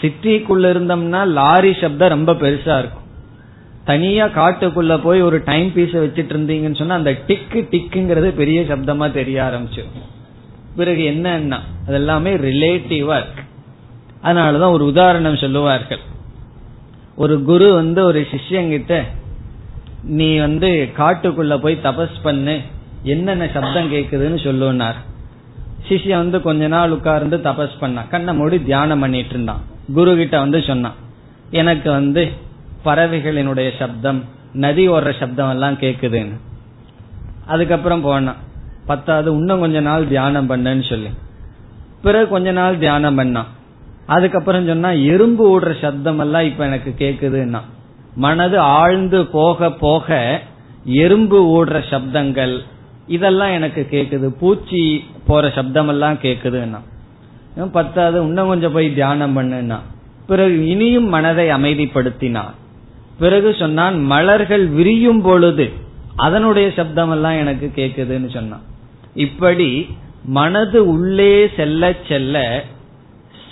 சிட்டிக்குள்ள 0.00 0.66
இருந்தோம்னா 0.74 1.20
லாரி 1.38 1.72
சப்தம் 1.80 2.08
ரொம்ப 2.08 2.32
பெருசா 2.32 2.74
இருக்கும். 2.78 3.06
தனியா 3.84 4.26
காட்டுக்குள்ள 4.26 4.94
போய் 5.02 5.20
ஒரு 5.22 5.38
டைம் 5.44 5.68
பீஸ 5.76 5.92
வச்சிட்டு 6.04 6.32
இருந்தீங்கன்னு 6.34 6.80
சொன்னா 6.80 6.94
அந்த 6.94 7.12
டிக்கு 7.28 7.60
டிக்குங்கிறது 7.72 8.28
பெரிய 8.40 8.60
சப்தமா 8.62 9.06
தெரிய 9.12 9.38
ஆரம்பிச்சு. 9.42 9.84
பிறகு 10.76 11.02
என்னன்னா 11.12 11.58
அதெல்லாமே 11.88 12.32
ரிலேட்டிவ் 12.48 13.06
ஒர்க் 13.14 13.40
அதனாலதான் 14.22 14.74
ஒரு 14.76 14.84
உதாரணம் 14.84 15.36
சொல்லுவார்கள். 15.36 16.02
ஒரு 17.16 17.42
குரு 17.42 17.72
வந்து 17.72 18.00
ஒரு 18.04 18.20
சிஷ்யங்கிட்ட 18.32 18.96
நீ 20.02 20.28
வந்து 20.38 20.68
காட்டுக்குள்ள 20.98 21.54
போய் 21.62 21.80
தபஸ் 21.82 22.18
பண்ணு 22.22 22.54
என்னென்ன 23.02 23.48
சப்தம் 23.54 23.90
கேக்குதுன்னு 23.92 24.38
சொல்லுனார் 24.46 24.98
சிஷ்ய 25.88 26.14
வந்து 26.22 26.38
கொஞ்ச 26.42 26.68
நாள் 26.68 26.90
உட்கார்ந்து 26.90 27.36
தபஸ் 27.36 27.76
பண்ணான் 27.80 28.08
கண்ணை 28.08 28.34
மூடி 28.34 28.56
தியானம் 28.62 29.00
பண்ணிட்டு 29.00 29.30
இருந்தான். 29.30 29.62
குரு 29.94 30.16
கிட்ட 30.16 30.38
வந்து 30.38 30.62
சொன்னான். 30.62 30.94
எனக்கு 31.50 31.90
வந்து 31.90 32.28
பறவைகளினுடைய 32.84 33.70
சப்தம் 33.78 34.24
நதி 34.52 34.88
ஓடுற 34.88 35.18
சப்தம் 35.18 35.50
எல்லாம் 35.50 35.74
கேக்குதுன்னு. 35.74 36.36
அதுக்கப்புறம் 37.46 38.00
போனான். 38.00 38.36
பத்தாவது 38.86 39.30
இன்னும் 39.30 39.60
கொஞ்ச 39.60 39.80
நாள் 39.80 40.08
தியானம் 40.08 40.50
பண்ணுன்னு 40.50 40.88
சொல்லி. 40.88 41.08
பிறகு 42.02 42.28
கொஞ்ச 42.28 42.52
நாள் 42.52 42.78
தியானம் 42.78 43.18
பண்ணான். 43.18 43.46
அதுக்கப்புறம் 44.06 44.66
சொன்னா 44.66 44.90
எறும்பு 44.90 45.60
ஓடுற 45.60 45.80
சப்தம் 45.80 46.18
எல்லாம் 46.18 46.42
இப்ப 46.42 46.64
எனக்கு 46.64 46.94
கேக்குதுன்னா. 46.98 47.60
மனது 48.14 48.58
ஆழ்ந்து 48.58 49.26
போக 49.26 49.70
போக 49.70 50.40
எறும்பு 50.84 51.64
ஓடுற 51.64 51.82
சப்தங்கள் 51.90 52.58
இதெல்லாம் 53.06 53.50
எனக்கு 53.50 53.86
கேக்குது. 53.90 54.28
பூச்சி 54.28 55.04
போற 55.26 55.50
சப்தம் 55.50 55.88
எல்லாம் 55.88 56.14
கேக்குதுன்னா. 56.14 56.80
பத்தாவது 57.66 58.22
இன்னும் 58.22 58.48
கொஞ்சம் 58.48 58.72
போய் 58.72 58.94
தியானம் 58.94 59.38
பண்ணுனா 59.38 59.78
பிறகு 60.26 60.66
இனியும் 60.66 61.08
மனதை 61.08 61.48
அமைதிப்படுத்தினான். 61.48 62.50
பிறகு 63.18 63.56
சொன்னான் 63.58 64.02
மலர்கள் 64.02 64.66
விரியும் 64.66 65.22
பொழுது 65.22 65.72
அதனுடைய 66.16 66.70
சப்தம் 66.70 67.10
எல்லாம் 67.10 67.38
எனக்கு 67.38 67.72
கேக்குதுன்னு 67.76 68.32
சொன்னான். 68.32 68.60
இப்படி 69.14 69.96
மனது 70.24 70.88
உள்ளே 70.88 71.50
செல்ல 71.56 71.94
செல்ல 72.08 72.64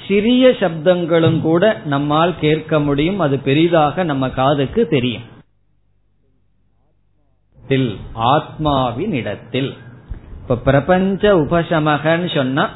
சிறிய 0.08 0.48
சப்தங்களும் 0.48 1.40
கூட 1.40 1.80
நம்மால் 1.84 2.38
கேட்க 2.40 2.80
முடியும். 2.80 3.18
அது 3.18 3.38
பெரிதாக 3.38 4.04
நம்ம 4.04 4.30
காதுக்கு 4.30 4.86
தெரியும். 4.86 5.22
ஆத்மாவின் 8.12 9.12
இடத்தில் 9.12 9.74
இப்ப 10.42 10.56
பிரபஞ்ச 10.56 11.36
உபசமகன்னு 11.36 12.34
சொன்னா 12.34 12.70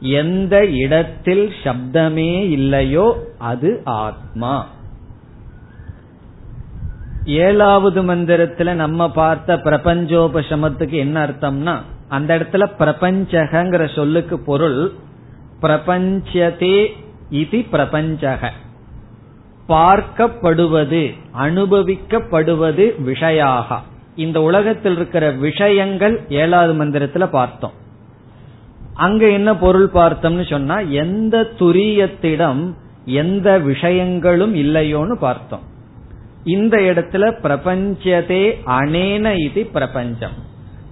எந்த 0.00 0.66
இடத்தில் 0.66 1.52
சப்தமே 1.64 2.50
இல்லையோ 2.50 3.26
அது 3.38 3.80
ஆத்மா. 3.84 4.66
ஏழாவது 7.24 8.02
மந்திரத்துல 8.02 8.72
நம்ம 8.72 9.10
பார்த்த 9.10 9.56
பிரபஞ்சோபசமத்துக்கு 9.56 10.90
என்ன 10.90 11.26
அர்த்தம்னா 11.26 11.80
அந்த 12.08 12.38
இடத்துல 12.38 12.70
பிரபஞ்சகங்கிற 12.78 13.94
சொல்லுக்கு 13.94 14.38
பொருள் 14.38 14.92
பிரபஞ்சதே 15.62 16.86
இது 17.30 17.64
பிரபஞ்சக. 17.70 18.52
பார்க்கப்படுவது 19.68 21.14
அனுபவிக்கப்படுவது 21.38 22.92
விஷயாக. 23.06 23.78
இந்த 24.16 24.42
உலகத்தில் 24.42 24.96
இருக்கிற 24.96 25.30
விஷயங்கள் 25.30 26.24
ஏழாவது 26.28 26.84
மந்திரத்துல 26.84 27.26
பார்த்தோம். 27.26 27.84
அங்க 28.96 29.28
என்ன 29.28 29.56
பொருள் 29.56 29.88
பார்த்தோம்னு 29.94 30.50
சொன்னா 30.50 30.80
எந்த 30.80 31.36
துரியத்திடம் 31.58 32.62
எந்த 33.04 33.58
விஷயங்களும் 33.58 34.54
இல்லையோன்னு 34.54 35.14
பார்த்தோம். 35.14 35.64
இந்த 36.44 36.76
இடத்துல 36.76 37.24
பிரபஞ்சதே 37.42 38.44
அனேன 38.66 39.34
இது 39.44 39.66
பிரபஞ்சம். 39.66 40.36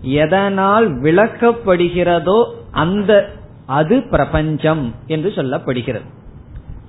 எதனால் 0.02 0.86
விளக்கப்படுகிறதோ 1.02 2.38
அந்த 2.70 3.30
அது 3.66 4.02
பிரபஞ்சம் 4.10 4.94
என்று 5.06 5.32
சொல்லப்படுகிறது. 5.36 6.08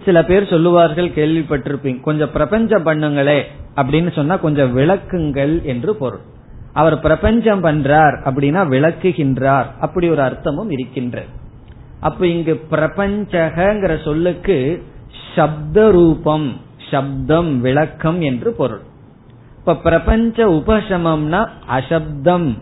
சில 0.06 0.24
பேர் 0.24 0.50
சொல்லுவார்கள் 0.50 1.08
கேள்விப்பட்டிருப்பீங்க 1.08 2.02
கொஞ்சம் 2.02 2.32
பிரபஞ்சம் 2.32 2.86
பண்ணுங்களே 2.86 3.40
அப்படின்னு 3.76 4.12
சொன்னா 4.12 4.36
கொஞ்சம் 4.36 4.78
விளக்குங்கள் 4.78 5.62
என்று 5.64 5.96
பொருள். 5.96 6.26
அவர் 6.76 7.00
பிரபஞ்சம் 7.00 7.64
பண்றார் 7.64 8.16
அப்படின்னா 8.30 8.62
விளக்குகின்றார். 8.74 9.66
அப்படி 9.80 10.10
ஒரு 10.10 10.22
அர்த்தமும் 10.22 10.72
இருக்கின்றது. 10.72 11.28
அப்ப 12.00 12.28
இங்கு 12.28 12.54
பிரபஞ்சகங்கிற 12.72 14.04
சொல்லுக்கு 14.04 14.58
சப்த 15.36 15.92
ரூபம் 15.92 16.48
சப்தம் 16.92 17.62
விளக்கம் 17.62 18.22
என்று 18.22 18.52
பொருள். 18.54 18.84
இப்ப 19.58 19.76
பிரபஞ்ச 19.76 20.46
உபசமம்னா 20.48 21.50
அசப்தம். 21.68 22.58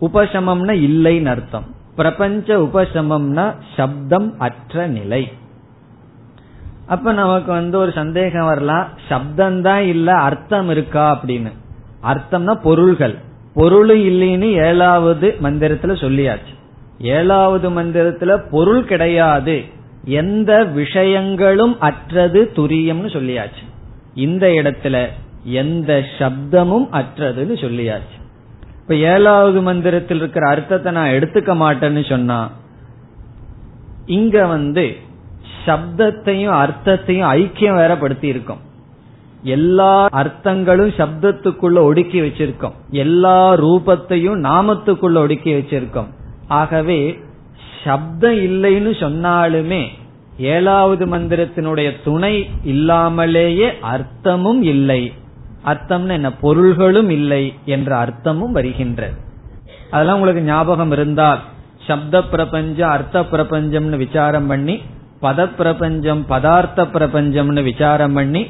உபசமம்னா 0.00 0.74
இல்லைன்னு 0.88 1.24
அர்த்தம். 1.24 1.64
பிரபஞ்ச 1.96 2.56
உபசமம்னா 2.56 3.54
சப்தம் 3.76 4.34
அற்ற 4.38 4.86
நிலை. 4.86 5.32
அப்ப 6.86 7.12
நமக்கு 7.12 7.52
வந்து 7.52 7.78
ஒரு 7.78 7.92
சந்தேகம் 7.92 8.44
வரலாம். 8.44 8.86
சப்தம் 9.08 9.62
தான் 9.62 9.82
இல்ல 9.82 10.12
அர்த்தம் 10.12 10.68
இருக்கா 10.68 11.04
அப்படின்னு. 11.14 11.52
அர்த்தம்னா 12.02 12.54
பொருள்கள். 12.54 13.16
பொருளும் 13.54 13.98
இல்லைன்னு 13.98 14.52
ஏழாவது 14.52 15.34
மந்திரத்துல 15.42 15.94
சொல்லியாச்சு. 16.04 16.54
ஏழாவது 16.98 17.70
மந்திரத்துல 17.70 18.42
பொருள் 18.50 18.84
கிடையாது. 18.84 19.64
எந்த 20.04 20.64
விஷயங்களும் 20.64 21.80
அற்றது 21.80 22.50
துரியம்னு 22.54 23.10
சொல்லியாச்சு. 23.10 23.64
இந்த 24.14 24.46
இடத்துல 24.46 25.06
எந்த 25.44 26.04
சப்தமும் 26.18 26.86
அற்றதுன்னு 26.92 27.56
சொல்லியாச்சு. 27.64 28.20
இப்ப 28.82 28.94
ஏழாவது 28.94 29.62
மந்திரத்தில் 29.62 30.16
இருக்கிற 30.16 30.48
அர்த்தத்தை 30.48 30.92
நான் 30.92 31.08
எடுத்துக்க 31.08 31.54
மாட்டேன்னு 31.64 32.08
சொன்னா 32.08 32.50
இங்க 34.06 34.46
வந்து 34.46 34.96
சப்தத்தையும் 35.66 36.58
அர்த்தத்தையும் 36.60 37.32
ஐக்கியம் 37.32 37.76
வேறப்படுத்தி 37.76 38.24
இருக்கும் 38.24 38.70
எல்லா 39.42 40.08
அர்த்தங்களும் 40.12 40.88
சப்தத்துக்குள்ள 40.88 41.78
ஒடுக்கி 41.78 42.20
வச்சிருக்கோம். 42.20 42.72
எல்லா 42.90 43.54
ரூபத்தையும் 43.54 44.38
நாமத்துக்குள்ள 44.40 45.16
ஒடுக்கி 45.16 45.52
வச்சிருக்கோம். 45.52 46.06
ஆகவே 46.48 47.18
சப்தம் 47.84 48.34
இல்லைன்னு 48.34 48.92
சொன்னாலுமே 49.00 49.86
ஏழாவது 50.38 51.06
மந்திரத்தினுடைய 51.06 51.92
துணை 52.04 52.50
இல்லாமலேயே 52.64 53.68
அர்த்தமும் 53.68 54.62
இல்லை. 54.62 55.12
அர்த்தம்னு 55.66 56.08
என்ன? 56.08 56.32
பொருள்களும் 56.32 57.10
இல்லை 57.10 57.54
என்ற 57.64 57.96
அர்த்தமும் 57.96 58.52
வருகின்றது. 58.52 59.12
அதெல்லாம் 59.90 60.14
உங்களுக்கு 60.14 60.42
ஞாபகம் 60.42 60.90
இருந்தால் 60.90 61.38
சப்த 61.86 62.22
பிரபஞ்சம் 62.22 62.90
அர்த்த 62.90 63.20
பிரபஞ்சம்னு 63.20 63.96
விசாரம் 63.96 64.46
பண்ணி 64.46 64.80
பத 65.22 65.50
பிரபஞ்சம் 65.56 66.24
பதார்த்த 66.28 66.84
பிரபஞ்சம்னு 66.92 67.62
விசாரம் 67.62 68.12
பண்ணி 68.12 68.46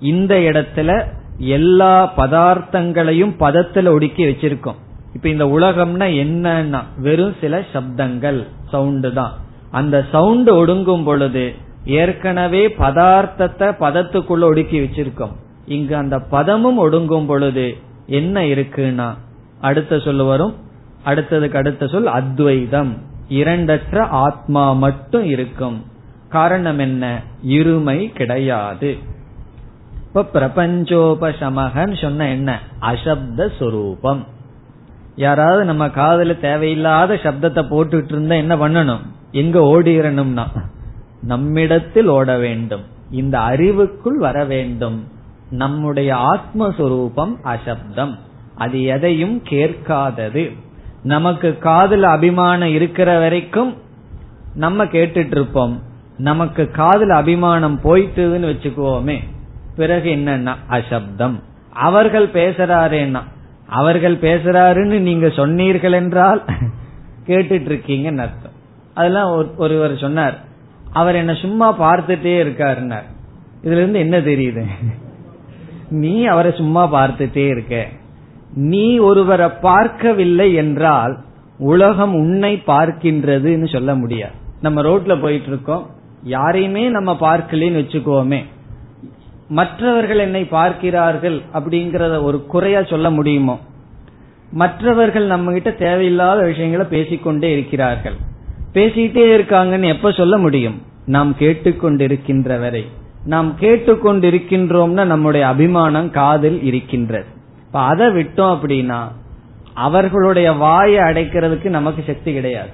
இந்த 0.00 0.34
இடத்துல 0.34 1.04
எல்லா 1.38 2.12
பதார்த்தங்களையும் 2.16 3.34
பதத்துல 3.38 3.88
ஒடுக்கி 3.88 4.24
வச்சிருக்கோம். 4.24 4.74
இப்ப 5.14 5.28
இந்த 5.28 5.44
உலகம்னா 5.44 6.06
என்னன்னா 6.10 6.82
வெறும் 6.98 7.34
சில 7.40 7.64
சப்தங்கள் 7.72 8.46
சவுண்டு 8.70 9.12
தான். 9.12 9.32
அந்த 9.70 10.04
சவுண்டு 10.12 10.66
ஒடுங்கும் 10.66 11.04
பொழுது 11.04 11.54
ஏற்கனவே 11.84 12.66
பதார்த்தத்தை 12.66 13.74
பதத்துக்குள்ள 13.80 14.42
ஒடுக்கி 14.42 14.80
வச்சிருக்கோம். 14.80 15.32
இங்கு 15.66 15.96
அந்த 15.96 16.18
பதமும் 16.18 16.78
ஒடுங்கும் 16.78 17.26
பொழுது 17.26 17.76
என்ன 18.06 18.40
இருக்குன்னா 18.40 19.14
அடுத்த 19.60 19.98
சொல்ல 19.98 20.22
வரும். 20.22 20.54
அடுத்ததுக்கு 21.04 21.56
அடுத்த 21.56 21.86
சொல் 21.86 22.06
அத்வைதம். 22.06 22.96
இரண்டற்ற 23.30 23.98
ஆத்மா 23.98 24.72
மட்டும் 24.72 25.24
இருக்கும். 25.24 25.84
காரணம் 26.28 26.78
என்ன? 26.78 27.22
இருமை 27.48 28.12
கிடையாது. 28.12 28.96
இப்ப 30.14 30.40
பிரபஞ்சோபசமகன்னு 30.40 32.02
சொன்ன 32.02 32.28
என்ன? 32.28 32.60
அசப்த 32.78 33.50
சொரூபம். 33.58 34.26
யாராவது 35.16 35.64
நம்ம 35.64 35.90
காதல 35.90 36.34
தேவையில்லாத 36.34 37.14
சப்தத்தை 37.14 37.64
போட்டுட்டு 37.64 38.04
இருந்தா 38.04 38.34
என்ன 38.34 38.56
பண்ணணும்? 38.56 39.00
எங்க 39.30 39.58
ஓடிரணும்னா 39.58 40.46
நம்மிடத்தில் 41.22 42.06
ஓட 42.06 42.38
வேண்டும். 42.38 42.80
இந்த 43.10 43.40
அறிவுக்குள் 43.40 44.18
வர 44.18 44.44
வேண்டும். 44.44 45.08
நம்முடைய 45.50 46.14
ஆத்மஸ்வரூபம் 46.14 47.36
அசப்தம். 47.42 48.18
அது 48.54 48.82
எதையும் 48.82 49.42
கேட்காதது. 49.42 50.52
நமக்கு 51.02 51.58
காதல் 51.58 52.02
அபிமானம் 52.02 52.68
இருக்கிற 52.68 53.18
வரைக்கும் 53.18 53.74
நம்ம 54.54 54.84
கேட்டுட்டு 54.84 55.30
இருப்போம். 55.30 55.82
நமக்கு 56.16 56.70
காதல் 56.70 57.10
அபிமானம் 57.10 57.80
போயிட்டுதுன்னு 57.84 58.54
வச்சுக்குவோமே. 58.54 59.32
பிறகு 59.76 60.10
என்னன்னா 60.10 60.54
அசப்தம். 60.70 61.40
அவர்கள் 61.72 62.28
பேசுறாருன்னா 62.28 63.22
அவர்கள் 63.66 64.16
பேசுறாருன்னு 64.16 64.98
நீங்க 64.98 65.28
சொன்னீர்கள் 65.28 65.92
என்றால் 65.92 66.44
கேட்டுட்டு 67.26 67.68
இருக்கீங்கன்னு 67.68 68.16
அர்த்தம். 68.16 68.52
அதெல்லாம் 68.94 69.56
ஒருவர் 69.56 69.98
சொன்னார். 69.98 70.38
அவர் 70.92 71.14
என்ன 71.14 71.34
சும்மா 71.34 71.80
பார்த்துட்டே 71.80 72.42
இருக்காருன்னார். 72.42 73.04
இதுல 73.62 73.70
இருந்து 73.70 73.98
என்ன 73.98 74.20
தெரியுது? 74.20 74.64
நீ 75.90 76.24
அவரை 76.24 76.52
சும்மா 76.56 76.92
பார்த்துட்டே 76.92 77.46
இருக்க. 77.48 77.86
நீ 78.54 78.98
ஒருவரை 78.98 79.48
பார்க்கவில்லை 79.48 80.54
என்றால் 80.54 81.18
உலகம் 81.58 82.14
உன்னை 82.14 82.62
பார்க்கின்றதுன்னு 82.66 83.72
சொல்ல 83.72 83.94
முடியாது. 83.94 84.32
நம்ம 84.62 84.82
ரோட்ல 84.82 85.20
போயிட்டு 85.20 85.46
இருக்கோம் 85.46 85.90
யாரையுமே 86.22 86.88
நம்ம 86.88 87.12
பார்க்கலன்னு 87.12 87.80
வச்சுக்கோமே. 87.82 88.44
மற்றவர்கள் 89.48 90.18
என்னை 90.18 90.44
பார்க்கிறார்கள் 90.44 91.42
அப்படிங்கறத 91.54 92.22
ஒரு 92.22 92.46
குறையா 92.46 92.82
சொல்ல 92.82 93.10
முடியுமோ? 93.10 93.60
மற்றவர்கள் 94.50 95.26
நம்ம 95.26 95.52
கிட்ட 95.52 95.70
தேவையில்லாத 95.70 96.42
விஷயங்களை 96.42 96.86
பேசிக்கொண்டே 96.86 97.52
இருக்கிறார்கள். 97.52 98.14
பேசிட்டே 98.72 99.24
இருக்காங்கன்னு 99.36 99.88
எப்ப 99.88 100.12
சொல்ல 100.12 100.38
முடியும்? 100.38 100.82
நாம் 101.06 101.34
கேட்டுக்கொண்டிருக்கின்ற 101.38 102.60
வரை 102.60 102.86
நாம் 103.24 103.56
கேட்டுக்கொண்டிருக்கின்றோம்னா 103.60 105.04
நம்முடைய 105.04 105.46
அபிமானம் 105.46 106.10
காதில் 106.10 106.62
இருக்கின்றது. 106.62 107.24
இப்ப 107.66 107.80
அதை 107.80 108.06
விட்டோம் 108.06 108.58
அப்படின்னா 108.62 109.08
அவர்களுடைய 109.74 110.52
வாயை 110.52 110.98
அடைக்கிறதுக்கு 110.98 111.68
நமக்கு 111.68 112.02
சக்தி 112.06 112.32
கிடையாது. 112.32 112.68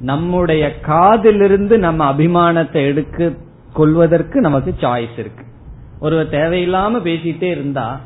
நம்முடைய 0.00 0.72
காதிலிருந்து 0.86 1.78
நம்ம 1.78 2.12
அபிமானத்தை 2.12 2.84
எடுக்க 2.86 3.32
கொள்வதற்கு 3.72 4.40
நமக்கு 4.40 4.74
சாய்ஸ் 4.80 5.18
இருக்கு. 5.18 5.44
ஒருவர் 6.00 6.30
தேவையில்லாம 6.30 7.00
பேசிட்டே 7.04 7.42
இருந்தா 7.42 8.00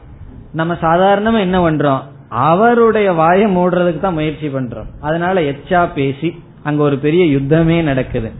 நம்ம 0.53 0.74
சாதாரணமா 0.74 1.39
என்ன 1.39 1.70
பண்றோம்? 1.70 2.03
அவருடைய 2.28 3.12
வாயை 3.12 3.57
மூடுறதுக்கு 3.57 4.01
தான் 4.01 4.12
முயற்சி 4.12 4.49
பண்றோம். 4.49 4.86
அதனால 5.01 5.41
எச்சா 5.41 5.89
பேசி 5.95 6.43
அங்க 6.62 6.82
ஒரு 6.82 6.99
பெரிய 6.99 7.39
யுத்தமே 7.39 7.82
நடக்குது. 7.82 8.32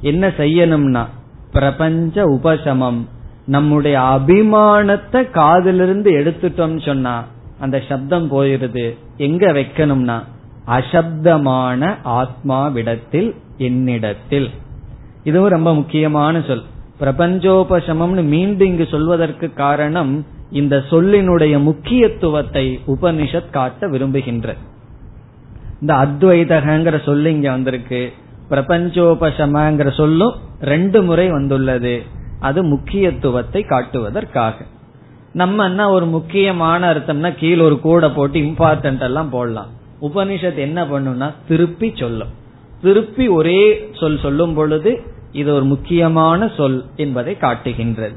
என்ன 0.00 0.28
செய்யணும்னா 0.28 1.04
பிரபஞ்ச 1.52 2.24
உபசமம் 2.24 3.08
நம்முடைய 3.46 3.98
அபிமானத்தை 3.98 5.30
காதிலிருந்து 5.30 6.10
எடுத்துட்டோம்னு 6.12 6.86
சொன்னா 6.86 7.24
அந்த 7.60 7.82
சப்தம் 7.88 8.30
போயிருது 8.30 8.96
எங்க 9.16 9.52
வைக்கணும்னா 9.52 10.22
அசப்தமான 10.66 11.94
ஆத்மாவிடத்தில் 12.04 13.34
என்னிடத்தில். 13.56 14.50
இதுவும் 15.24 15.50
ரொம்ப 15.50 15.74
முக்கியமான 15.74 16.40
சொல். 16.40 16.62
பிரபஞ்சோபசமம்னு 17.00 18.22
மீண்டும் 18.22 18.68
இங்கு 18.68 18.86
சொல்வதற்கு 18.90 19.52
காரணம் 19.52 20.26
இந்த 20.50 20.82
சொல்லினுடைய 20.90 21.62
முக்கியத்துவத்தை 21.62 22.80
உபனிஷத் 22.86 23.50
காட்ட 23.50 23.88
விரும்புகின்ற. 23.88 24.54
இந்த 25.80 25.94
அத்வைதகங்கிற 25.94 27.02
சொல்லு 27.02 27.30
இங்க 27.30 27.50
வந்திருக்கு. 27.50 28.12
பிரபஞ்சோபசமங்கிற 28.50 29.94
சொல்லும் 29.94 30.34
ரெண்டு 30.60 31.02
முறை 31.02 31.30
வந்துள்ளது. 31.30 32.02
அது 32.40 32.62
முக்கியத்துவத்தை 32.62 33.62
காட்டுவதற்காக. 33.62 34.54
நம்ம 35.32 35.64
என்ன 35.64 35.90
ஒரு 35.90 36.06
முக்கியமான 36.06 36.94
அர்த்தம்னா 36.94 37.34
கீழே 37.34 37.60
ஒரு 37.60 37.80
கூட 37.80 38.10
போட்டு 38.10 38.38
இம்பார்ட்டன்ட் 38.40 39.00
எல்லாம் 39.00 39.30
போடலாம். 39.30 39.66
உபனிஷத் 40.02 40.56
என்ன 40.56 40.84
பண்ணும்னா 40.84 41.32
திருப்பி 41.48 41.92
சொல்லும். 41.94 42.28
திருப்பி 42.82 43.28
ஒரே 43.28 43.90
சொல் 43.92 44.18
சொல்லும் 44.18 44.54
பொழுது 44.54 45.14
இது 45.36 45.54
ஒரு 45.54 45.64
முக்கியமான 45.64 46.48
சொல் 46.56 46.78
என்பதை 46.96 47.36
காட்டுகின்றது. 47.36 48.16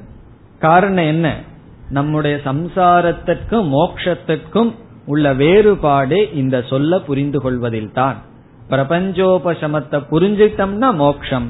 காரணம் 0.59 1.05
என்ன? 1.05 1.27
நம்முடைய 1.89 2.35
சம்சாரத்திற்கும் 2.45 3.67
மோக்ஷத்திற்கும் 3.75 4.71
உள்ள 5.05 5.33
வேறுபாடு 5.33 6.17
இந்த 6.33 6.55
சொல்ல 6.61 6.99
புரிந்து 6.99 7.39
கொள்வதில் 7.41 7.93
தான் 7.93 8.17
பிரபஞ்சோபசமத்தை 8.69 9.99
புரிஞ்சிட்டம்னா 10.11 10.89
மோக்ஷம். 10.95 11.47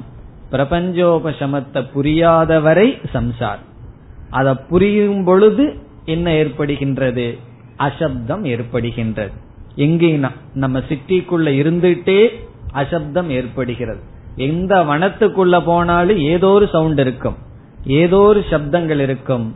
பிரபஞ்சோபசமத்தை 0.51 1.81
புரியாதவரை 1.95 2.87
சம்சார் 3.13 3.63
அதை 4.29 4.53
புரியும் 4.69 5.23
பொழுது 5.23 5.65
என்ன 6.05 6.31
ஏற்படுகின்றது? 6.31 7.27
அசப்தம் 7.77 8.43
ஏற்படுகின்றது. 8.45 9.35
எங்கேனா 9.75 10.31
நம்ம 10.53 10.79
சிட்டிக்குள்ள 10.89 11.49
இருந்துட்டே 11.61 12.21
அசப்தம் 12.73 13.29
ஏற்படுகிறது. 13.29 14.01
எந்த 14.35 14.83
வனத்துக்குள்ள 14.83 15.61
போனாலும் 15.65 16.17
ஏதோ 16.17 16.47
ஒரு 16.47 16.67
சவுண்ட் 16.71 16.99
இருக்கும். 16.99 17.35
ஏதோ 17.83 18.17
ஒரு 18.17 18.45
சப்தங்கள் 18.49 18.99
இருக்கும். 18.99 19.55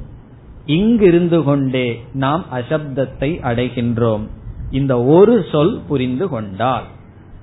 இங்கு 0.65 1.07
இருந்து 1.07 1.43
கொண்டே 1.43 2.03
நாம் 2.13 2.45
அசப்தத்தை 2.53 3.29
அடைகின்றோம். 3.43 4.27
இந்த 4.71 5.03
ஒரு 5.03 5.45
சொல் 5.51 5.81
புரிந்து 5.87 6.27
கொண்டால். 6.27 6.83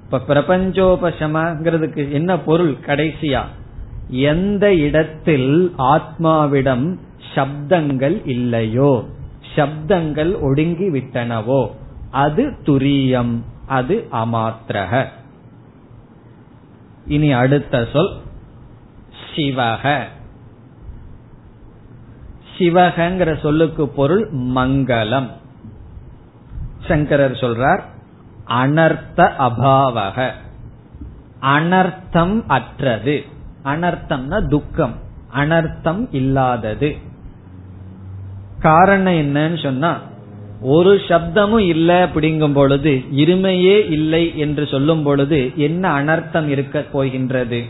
இப்ப 0.04 0.34
பிரபஞ்சோபசமங்கிறதுக்கு 0.34 2.10
என்ன 2.10 2.38
பொருள் 2.38 2.76
கடைசியா? 2.86 3.42
எந்த 4.08 4.74
இடத்தில் 4.74 5.74
ஆத்மாவிடம் 5.78 6.98
சப்தங்கள் 7.34 8.22
இல்லையோ 8.24 9.04
சப்தங்கள் 9.56 10.40
ஒடுங்கி 10.40 10.90
விட்டனவோ 10.90 11.70
அது 12.10 12.52
துரியம் 12.64 13.38
அது 13.66 14.08
அமாத்திரக. 14.12 15.06
இனி 17.10 17.32
அடுத்த 17.32 17.88
சொல் 17.92 18.22
சிவக. 19.34 20.02
சிவகங்கிற 22.58 23.40
சொல்லுக்கு 23.40 23.88
பொருள் 23.88 24.32
மங்களம். 24.32 25.28
சங்கரர் 26.88 27.32
சொல்றார் 27.32 27.82
அனர்த்த 28.46 29.30
அபாவக. 29.38 30.30
அனர்த்தம் 31.40 32.44
அற்றது. 32.46 33.24
அனர்த்தம்னா 33.64 34.48
துக்கம். 34.48 34.94
அனர்த்தம் 35.34 36.06
இல்லாதது. 36.10 36.96
காரணம் 38.60 39.12
என்னன்னு 39.12 39.62
சொன்னா 39.62 39.98
ஒரு 40.60 40.94
சப்தமும் 40.94 41.58
இல்லை 41.58 41.96
அப்படிங்கும் 41.96 42.52
பொழுது 42.52 43.02
இருமையே 43.12 43.90
இல்லை 43.90 44.38
என்று 44.38 44.66
சொல்லும் 44.66 45.02
பொழுது 45.02 45.52
என்ன 45.56 46.02
அனர்த்தம் 46.02 46.46
இருக்க 46.46 46.84
போகின்றது? 46.92 47.64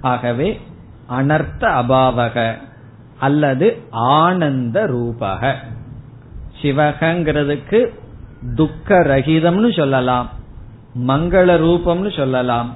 ஆகவே 0.00 0.60
அனர்த்த 1.08 1.60
அபாவக 1.60 2.54
அல்லது 3.18 3.82
ஆனந்த 3.90 4.84
ரூபக. 4.86 5.54
சிவகங்கிறதுக்கு 6.62 7.86
துக்க 8.54 8.98
ரகிதம்னு 8.98 9.76
சொல்லலாம் 9.76 10.30
மங்கள 11.06 11.48
ரூபம்னு 11.64 12.16
சொல்லலாம் 12.16 12.74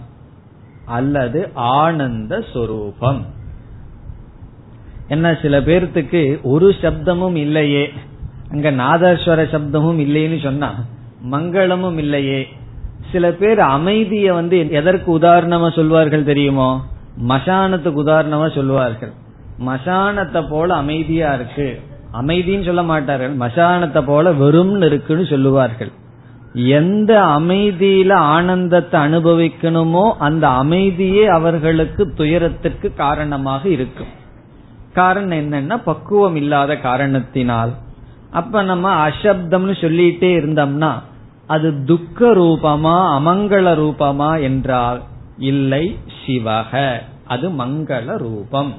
அல்லது 0.84 1.50
ஆனந்த 1.54 2.44
சொரூபம். 2.52 3.26
என்ன 5.08 5.38
சில 5.42 5.60
பேர்த்துக்கு 5.60 6.40
ஒரு 6.42 6.74
சப்தமும் 6.80 7.34
இல்லையே 7.34 7.92
அங்க 8.52 8.70
நாதஸ்வர 8.70 9.40
சப்தமும் 9.54 10.00
இல்லைன்னு 10.04 10.38
சொன்னா 10.42 10.68
மங்களமும் 11.30 11.98
இல்லையே. 11.98 12.40
சில 13.12 13.30
பேர் 13.32 13.58
அமைதிய 13.58 14.32
வந்து 14.32 14.56
எதற்கு 14.70 15.08
உதாரணமா 15.18 15.68
சொல்வார்கள் 15.74 16.28
தெரியுமோ? 16.30 16.70
மசானத்துக்கு 17.28 18.00
உதாரணமா 18.04 18.54
சொல்லுவார்கள் 18.54 19.12
மசானத்தை 19.66 20.40
போல 20.48 20.74
அமைதியா 20.74 21.34
இருக்கு. 21.34 21.68
அமைதின்னு 22.20 22.64
சொல்ல 22.64 22.82
மாட்டார்கள். 22.82 23.34
மசானத்தை 23.36 24.02
போல 24.06 24.30
வெறும்னு 24.32 24.86
இருக்குன்னு 24.86 25.26
சொல்லுவார்கள். 25.26 25.90
எந்த 26.54 27.12
அமைதியில 27.38 28.12
ஆனந்தத்தை 28.12 29.00
அனுபவிக்கணுமோ 29.00 30.04
அந்த 30.18 30.48
அமைதியே 30.62 31.26
அவர்களுக்கு 31.26 32.12
துயரத்திற்கு 32.14 32.94
காரணமாக 32.94 33.62
இருக்கும். 33.68 34.10
காரணம் 34.94 35.38
என்னன்னா 35.38 35.76
பக்குவம் 35.84 36.36
இல்லாத 36.36 36.76
காரணத்தினால். 36.76 37.72
அப்ப 38.32 38.62
நம்ம 38.62 39.08
அசப்தம்னு 39.08 39.74
சொல்லிட்டே 39.80 40.30
இருந்தோம்னா 40.40 40.92
அது 41.46 41.84
துக்க 41.84 42.34
ரூபமா 42.34 42.96
அமங்கள 43.18 43.72
ரூபமா 43.82 44.42
என்றால் 44.42 45.02
இல்லை 45.38 45.98
சிவக. 46.20 47.00
அது 47.26 47.50
மங்கள 47.50 48.16
ரூபம் 48.16 48.74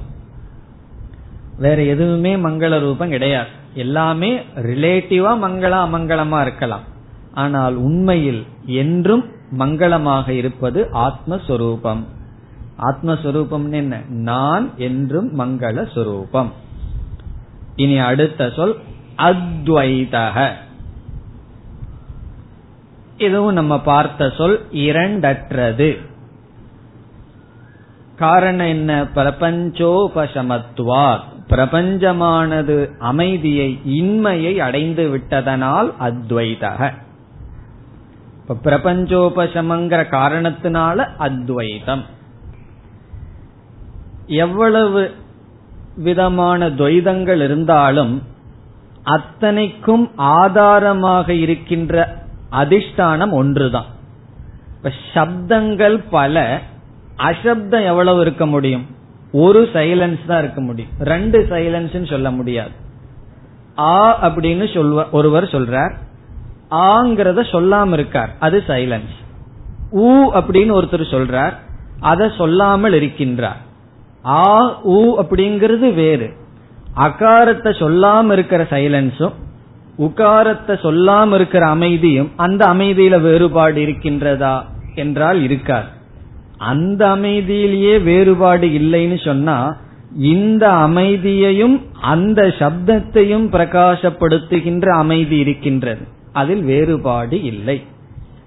வேற 1.58 1.84
எதுவுமே 1.84 2.36
மங்கள 2.36 2.80
ரூபம் 2.80 3.10
கிடையாது. 3.10 3.50
எல்லாமே 3.74 4.38
ரிலேட்டிவா 4.56 5.32
மங்கள 5.46 5.74
அமங்கலமா 5.88 6.42
இருக்கலாம். 6.42 6.86
ஆனால் 7.34 7.76
உண்மையில் 7.76 8.46
என்றும் 8.66 9.26
மங்களமாக 9.58 10.30
இருப்பது 10.30 10.90
ஆத்மஸ்வரூபம். 10.94 12.02
ஆத்மஸ்வரூபம் 12.82 13.70
என்ன? 13.70 14.02
நான் 14.10 14.70
என்றும் 14.78 15.40
மங்கள 15.40 15.94
சொரூபம் 15.94 16.52
இனி 17.76 17.98
அடுத்த 17.98 18.50
சொல் 18.50 18.76
அத்வைதக 19.18 20.52
இதுவும் 23.18 23.54
நம்ம 23.54 23.80
பார்த்த 23.80 24.34
சொல் 24.38 24.66
இரண்டற்றது. 24.72 25.98
காரணம் 28.18 28.68
என்ன? 28.68 29.04
பிரபஞ்சோபசமத்துவா 29.04 31.20
பிரபஞ்சமானது 31.50 33.00
அமைதியை 33.00 33.80
இன்மையை 33.86 34.58
அடைந்து 34.58 35.10
விட்டதனால் 35.10 35.94
அத்வைதக 36.00 36.92
இப்ப 38.42 38.58
பிரபஞ்சோபசமங்கிற 38.64 40.06
காரணத்தினால 40.12 41.18
அத்வைதம். 41.18 42.06
எவ்வளவு 44.26 45.12
விதமான 45.96 46.70
துவைதங்கள் 46.70 47.44
இருந்தாலும் 47.44 48.22
அத்தனைக்கும் 49.04 50.12
ஆதாரமாக 50.16 51.34
இருக்கின்ற 51.34 52.24
அதிஷ்டானம் 52.52 53.32
ஒன்றுதான். 53.32 53.86
இப்ப 54.76 54.92
சப்தங்கள் 55.14 56.04
பல 56.10 56.60
அசப்தம் 57.18 57.86
எவ்வளவு 57.86 58.22
இருக்க 58.22 58.46
முடியும்? 58.46 58.86
ஒரு 59.32 59.70
சைலன்ஸ் 59.74 60.26
தான் 60.26 60.44
இருக்க 60.44 60.62
முடியும். 60.62 60.92
ரெண்டு 61.00 61.48
சைலன்ஸ் 61.50 62.10
சொல்ல 62.10 62.32
முடியாது. 62.32 62.72
ஆ 63.78 64.28
அப்படின்னு 64.28 64.74
சொல்வ 64.74 65.10
ஒருவர் 65.12 65.44
சொல்றார். 65.44 65.94
ஆங்கிறத 66.72 67.44
சொல்லாம 67.52 67.94
இருக்கார். 67.94 68.36
அது 68.40 68.64
சைலன்ஸ் 68.68 69.16
ஊ 69.96 70.12
அப்படின்னு 70.34 70.74
ஒருத்தர் 70.80 71.12
சொல்றார். 71.12 71.54
அதை 72.00 72.32
சொல்லாமல் 72.38 72.94
இருக்கின்றார். 72.94 73.60
ஆ 74.26 74.72
ஊ 74.90 75.14
அப்படிங்கிறது 75.18 75.94
வேறு. 75.94 76.34
அகாரத்தை 76.96 77.72
சொல்லாம 77.80 78.32
இருக்கிற 78.32 78.64
சைலன்ஸும் 78.64 79.34
உகாரத்தை 79.98 80.76
சொல்லாம 80.84 81.34
இருக்கிற 81.34 81.68
அமைதியும் 81.68 82.32
அந்த 82.36 82.66
அமைதியில 82.66 83.22
வேறுபாடு 83.22 83.86
இருக்கின்றதா 83.86 84.62
என்றால் 84.96 85.42
இருக்காது. 85.42 85.88
அந்த 86.58 87.08
அமைதியிலேயே 87.08 88.04
வேறுபாடு 88.04 88.68
இல்லைன்னு 88.68 89.26
சொன்னா 89.26 89.78
இந்த 90.16 90.70
அமைதியையும் 90.70 91.82
அந்த 92.02 92.42
சப்தத்தையும் 92.44 93.46
பிரகாசப்படுத்துகின்ற 93.56 94.90
அமைதி 94.90 95.38
இருக்கின்றது. 95.38 96.02
அதில் 96.34 96.64
வேறுபாடு 96.64 97.42
இல்லை. 97.42 97.84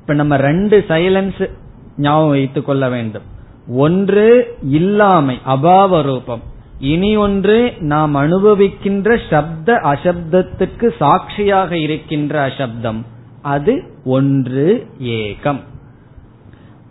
இப்ப 0.00 0.14
நம்ம 0.14 0.36
ரெண்டு 0.36 0.84
சைலன்ஸ் 0.88 1.50
ஞாபகம் 1.96 2.28
வைத்துக் 2.28 2.66
கொள்ள 2.66 2.88
வேண்டும். 2.88 3.22
ஒன்று 3.68 4.56
இல்லாமை 4.62 5.38
அபாவ 5.46 6.02
ரூபம் 6.02 6.52
இனி 6.84 7.16
ஒன்று 7.16 7.72
நாம் 7.80 8.14
அனுபவிக்கின்ற 8.14 9.20
சப்த 9.30 9.72
அசப்தத்துக்கு 9.72 10.96
சாட்சியாக 10.98 11.78
இருக்கின்ற 11.78 12.42
அசப்தம். 12.42 13.04
அது 13.42 13.82
ஒன்று 14.04 14.86
ஏகம். 15.02 15.60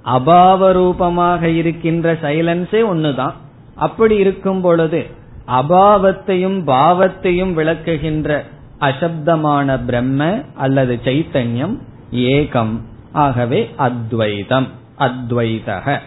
அபாவ 0.05 0.71
ரூபமாக 0.71 1.49
இருக்கின்ற 1.49 2.13
சைலன்ஸே 2.13 2.81
ஒண்ணுதான். 2.93 3.33
அப்படி 3.75 4.15
இருக்கும் 4.15 4.61
பொழுது 4.61 5.05
அபாவத்தையும் 5.47 6.65
பாவத்தையும் 6.65 7.53
விளக்குகின்ற 7.53 8.41
அசப்தமான 8.79 9.85
பிரம்ம 9.85 10.41
அல்லது 10.55 10.99
சைத்தன்யம் 11.03 11.77
ஏகம். 12.11 12.79
ஆகவே 13.11 13.69
அத்வைதம். 13.77 14.67
அத்வைதக. 14.99 15.99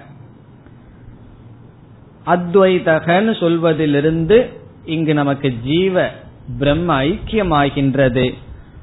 அத்வைதகன்னு 2.26 3.38
சொல்வதிலிருந்து 3.40 4.52
இங்கு 4.84 5.14
நமக்கு 5.14 5.54
ஜீவ 5.64 6.10
பிரம்ம 6.58 7.02
ஐக்கியமாகின்றது. 7.02 8.34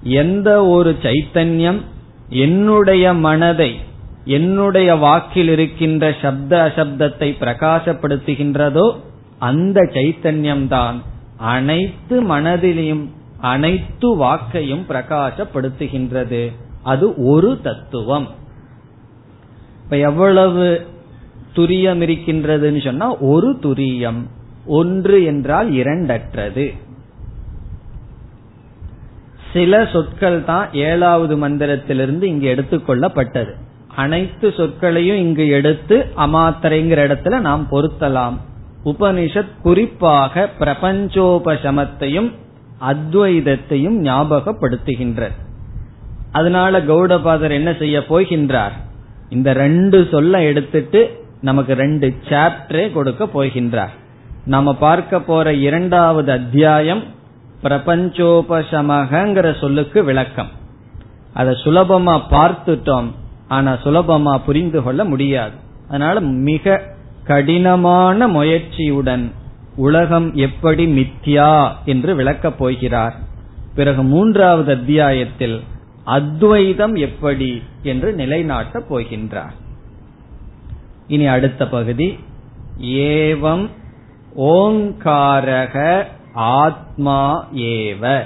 எந்த 0.03 0.65
ஒரு 0.65 0.95
சைத்தன்யம் 1.01 1.81
என்னுடைய 2.29 3.13
மனதை 3.13 3.79
என்னுடைய 4.25 4.95
வாக்கில் 4.95 5.47
இருக்கின்ற 5.47 6.15
சப்த 6.21 6.71
அசப்தத்தை 6.75 7.29
பிரகாசப்படுத்துகின்றதோ 7.39 8.95
அந்த 9.39 9.89
சைத்தன்யம்தான். 9.93 11.01
அனைத்து 11.37 12.23
மனதிலையும் 12.23 13.09
அனைத்து 13.39 14.17
வாக்கையும் 14.17 14.83
பிரகாசப்படுத்துகின்றது. 14.89 16.51
அது 16.83 17.25
ஒரு 17.25 17.61
தத்துவம். 17.61 18.27
இப்ப 19.83 19.97
எவ்வளவு 19.97 20.87
துரியம் 21.55 22.01
இருக்கின்றதுன்னு 22.01 22.83
சொன்னா 22.83 23.17
ஒரு 23.17 23.57
துரியம் 23.61 24.21
ஒன்று 24.65 25.23
என்றால் 25.23 25.71
இரண்டற்றது. 25.71 26.77
சில 29.53 29.85
சொற்கள் 29.85 30.43
தான் 30.43 30.73
ஏழாவது 30.73 31.49
மந்திரத்திலிருந்து 31.49 32.23
இங்கு 32.23 32.55
எடுத்துக்கொள்ளப்பட்டது 32.55 33.53
அனைத்து 33.95 34.49
சொற்களையும் 34.49 35.15
இங்கு 35.15 35.47
எடுத்து 35.47 36.05
அமாத்திரைங்கிற 36.17 36.99
இடத்துல 37.07 37.39
நாம் 37.39 37.67
பொருத்தலாம். 37.71 38.37
உபனிஷத் 38.85 39.61
குறிப்பாக 39.61 40.49
பிரபஞ்சோபசமத்தையும் 40.59 42.31
அத்வைதத்தையும் 42.81 43.97
ஞாபகப்படுத்துகின்றது. 44.01 45.37
அதனால 46.31 46.79
கௌடபாதர் 46.79 47.51
என்ன 47.51 47.73
செய்ய 47.73 47.99
போகின்றார்? 47.99 48.71
இந்த 49.29 49.53
ரெண்டு 49.53 50.07
சொல்ல 50.11 50.43
எடுத்துட்டு 50.43 51.22
நமக்கு 51.43 51.73
ரெண்டு 51.73 52.15
சாப்டரே 52.29 52.91
கொடுக்க 52.91 53.25
போகின்றார். 53.25 53.93
நாம 54.45 54.75
பார்க்க 54.75 55.19
போற 55.19 55.53
இரண்டாவது 55.53 56.31
அத்தியாயம் 56.31 57.03
பிரபஞ்சோபசமகங்கிற 57.63 59.59
சொல்லுக்கு 59.59 60.03
விளக்கம். 60.03 60.49
அதை 61.33 61.53
சுலபமா 61.63 62.21
பார்த்துட்டோம் 62.29 63.11
ஆனா 63.47 63.73
சுலபமா 63.73 64.37
புரிந்து 64.45 64.83
கொள்ள 64.83 65.05
முடியாது. 65.05 65.51
அதனால 65.87 66.19
மிக 66.19 66.81
கடினமான 67.23 68.27
முயற்சியுடன் 68.27 69.31
உலகம் 69.75 70.33
எப்படி 70.33 70.85
மித்யா 70.85 71.71
என்று 71.85 72.15
விளக்கப் 72.15 72.57
போகிறார். 72.57 73.15
பிறகு 73.75 74.03
மூன்றாவது 74.03 74.73
அத்தியாயத்தில் 74.73 75.63
அத்வைதம் 76.03 76.95
எப்படி 76.95 77.63
என்று 77.83 78.15
நிலைநாட்டப் 78.17 78.85
போகின்றார். 78.89 79.61
இனி 81.13 81.25
அடுத்த 81.25 81.67
பகுதி. 81.67 82.19
ஏவம் 82.81 83.69
ஓங்காரக 84.37 85.75
ஆத்மா 86.33 87.47
ஏவ. 87.55 88.25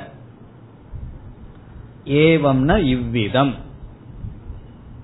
ஏவம்னா 2.05 2.75
இவ்விதம். 2.83 3.53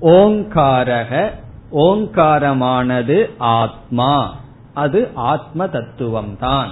ஓங்காரக 0.02 1.32
ஓங்காரமானது 1.72 3.18
ஆத்மா. 3.38 4.36
அது 4.74 5.10
ஆத்ம 5.14 5.66
தத்துவம்தான். 5.66 6.72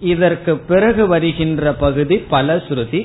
இதற்கு 0.00 0.56
பிறகு 0.56 1.06
வருகின்ற 1.06 1.72
பகுதி 1.74 2.16
பல 2.16 2.56
ஸ்ருதி 2.56 3.02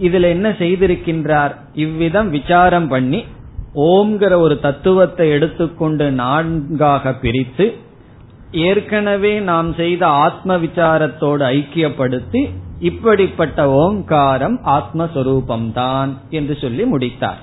இதுல 0.00 0.22
என்ன 0.22 0.50
செய்திருக்கின்றார்? 0.50 1.54
இவ்விதம் 1.74 2.30
விசாரம் 2.30 2.88
பண்ணி 2.88 3.24
ஓம்ங்கிற 3.74 4.34
ஒரு 4.36 4.60
தத்துவத்தை 4.60 5.30
எடுத்துக்கொண்டு 5.30 6.10
நான்காக 6.10 7.14
பிரித்து 7.14 7.74
ஏற்கனவே 8.50 9.40
நாம் 9.40 9.74
செய்த 9.74 10.06
ஆத்ம 10.06 10.56
விசாரத்தோடு 10.56 11.44
ஐக்கியப்படுத்தி 11.52 12.48
இப்படிப்பட்ட 12.78 13.70
ஓங்காரம் 13.70 14.60
ஆத்மஸ்வரூபம்தான் 14.64 16.08
என்று 16.30 16.58
சொல்லி 16.60 16.84
முடித்தார். 16.84 17.40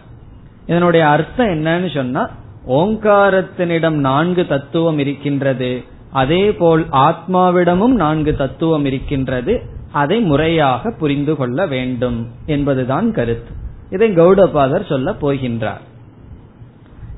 இதனுடைய 0.65 1.07
அர்த்தம் 1.07 1.47
என்னன்னு 1.47 1.93
சொன்னா 1.93 2.29
ஓங்காரத்தினிடம் 2.67 3.97
நான்கு 4.09 4.47
தத்துவம் 4.47 4.99
இருக்கின்றது 4.99 5.83
அதே 6.11 6.51
போல் 6.51 6.85
ஆத்மாவிடமும் 6.91 7.95
நான்கு 8.03 8.35
தத்துவம் 8.35 8.85
இருக்கின்றது 8.85 9.61
அதை 9.91 10.21
முறையாக 10.21 10.91
புரிந்து 10.91 11.35
கொள்ள 11.35 11.67
வேண்டும் 11.67 12.27
என்பதுதான் 12.45 13.11
கருத்து. 13.11 13.51
இதை 13.89 14.09
கௌடபாதர் 14.09 14.89
சொல்ல 14.89 15.15
போகின்றார். 15.21 15.83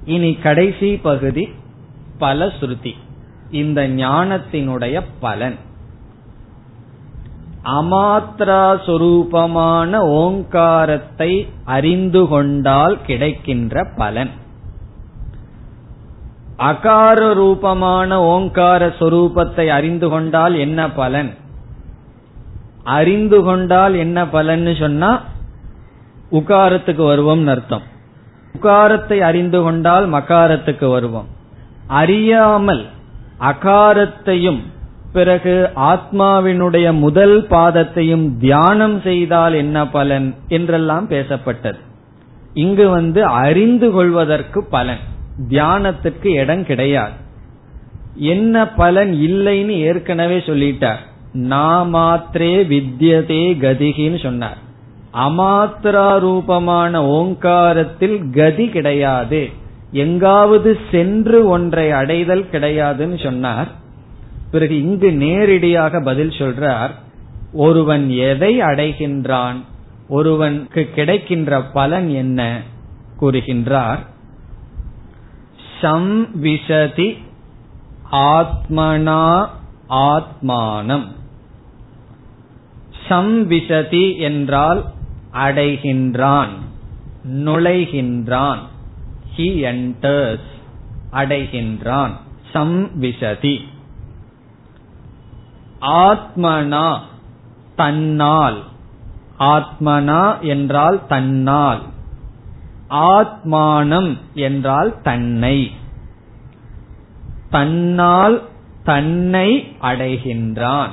இனி 0.06 0.34
கடைசி 0.34 0.97
பகுதி 0.97 1.49
பல 2.18 2.45
ஸ்ருதி. 2.45 2.93
இந்த 3.52 3.88
ஞானத்தினுடைய 3.88 5.02
பலன். 5.20 5.56
அமாத்ரா 7.66 8.80
சொரூபமான 8.86 9.97
ஓங்காரத்தை 9.97 11.47
அறிந்து 11.66 12.28
கொண்டால் 12.28 13.02
கிடைக்கின்ற 13.02 13.88
பலன். 13.97 14.30
அகார 16.58 17.34
ரூபமான 17.34 18.22
ஓங்கார 18.22 18.88
சொரூபத்தை 18.88 19.68
அறிந்து 19.68 20.10
கொண்டால் 20.10 20.56
என்ன 20.56 20.91
பலன்? 20.91 21.34
அறிந்து 22.84 23.43
கொண்டால் 23.43 23.93
என்ன 23.93 24.26
பலன்னு 24.26 24.80
சொன்னா 24.80 25.22
உகாரத்துக்கு 26.32 27.06
வருவோம் 27.06 27.47
அர்த்தம். 27.47 27.82
உகாரத்தை 28.62 29.20
அறிந்து 29.20 29.64
கொண்டால் 29.64 30.14
மகாரத்துக்கு 30.14 30.89
வருவோம். 30.89 31.28
அறியாமல் 31.88 32.86
அகாரத்தையும் 33.39 34.59
பிறகு 35.14 35.70
ஆத்மாவினுடைய 35.76 36.97
முதல் 36.97 37.47
பாதத்தையும் 37.47 38.38
தியானம் 38.38 39.01
செய்தால் 39.01 39.53
என்ன 39.53 39.88
பலன் 39.88 40.36
என்றெல்லாம் 40.47 41.09
பேசப்பட்டது. 41.09 41.80
இங்கு 42.53 42.89
வந்து 42.89 43.26
அறிந்து 43.26 43.91
கொள்வதற்கு 43.91 44.64
பலன். 44.64 45.03
தியானத்துக்கு 45.49 46.26
இடம் 46.26 46.66
கிடையாது. 46.66 47.12
என்ன 48.16 48.68
பலன் 48.68 49.12
இல்லைன்னு 49.12 49.70
ஏற்கனவே 49.70 50.38
சொல்லிட்டார். 50.38 51.01
நாமாத்திரே 51.34 52.55
வித்யதே 52.66 53.43
கதிகின்னு 53.59 54.24
சொன்னார். 54.24 54.57
அமாத்திரா 55.14 56.20
ரூபமான 56.20 57.05
ஓங்காரத்தில் 57.05 58.30
கதி 58.30 58.70
கிடையாது. 58.70 59.49
எங்காவது 59.91 60.80
சென்று 60.91 61.47
ஒன்றை 61.47 61.91
அடைதல் 61.91 62.47
கிடையாதுன்னு 62.51 63.24
சொன்னார். 63.24 63.68
பிறகு 64.51 64.82
இங்கு 64.82 65.12
நேரடியாக 65.12 66.01
பதில் 66.01 66.30
சொல்றார் 66.30 66.89
ஒருவன் 67.53 68.09
எதை 68.09 68.59
அடைகின்றான்? 68.59 69.55
ஒருவனுக்கு 70.09 70.89
கிடைக்கின்ற 70.95 71.62
பலன் 71.62 72.09
என்ன? 72.09 72.62
கூறுகின்றார். 73.22 73.99
சம்விசதி 75.82 77.18
ஆத்மனா 78.12 79.47
ஆத்மானம். 79.89 81.07
சம்விசதி 83.09 84.18
என்றால் 84.18 84.84
அடைகின்றான். 85.34 86.50
நுழைகின்றான். 87.32 88.60
ஹி 89.38 89.50
என்டர்ஸ் 89.72 90.50
அடைகின்றான். 91.12 92.12
சம்விசதி 92.54 93.58
ஆத்மனா 95.82 97.00
தன்னால். 97.76 98.64
ஆத்மனா 99.40 100.40
என்றால் 100.40 101.08
தன்னால். 101.08 101.82
ஆத்மானம் 102.90 104.18
என்றால் 104.34 105.02
தன்னை. 105.02 105.72
தன்னால் 107.50 108.42
தன்னை 108.84 109.76
அடைகின்றான். 109.82 110.90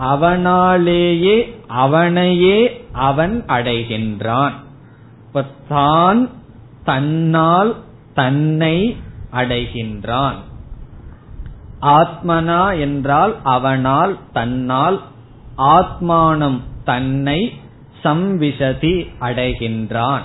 அவனாலேயே 0.00 1.36
அவனையே 1.66 2.86
அவன் 2.92 3.44
அடைகின்றான். 3.46 4.52
தான் 5.68 6.28
தன்னால் 6.84 7.76
தன்னை 8.14 8.96
அடைகின்றான். 9.32 10.34
ஆத்மனா 11.82 12.80
என்றால் 12.80 13.36
அவனால் 13.42 14.18
தன்னால் 14.32 15.00
ஆத்மானம் 15.58 16.60
தன்னை 16.84 17.52
சம்விசதி 18.04 19.06
அடைகின்றான். 19.20 20.22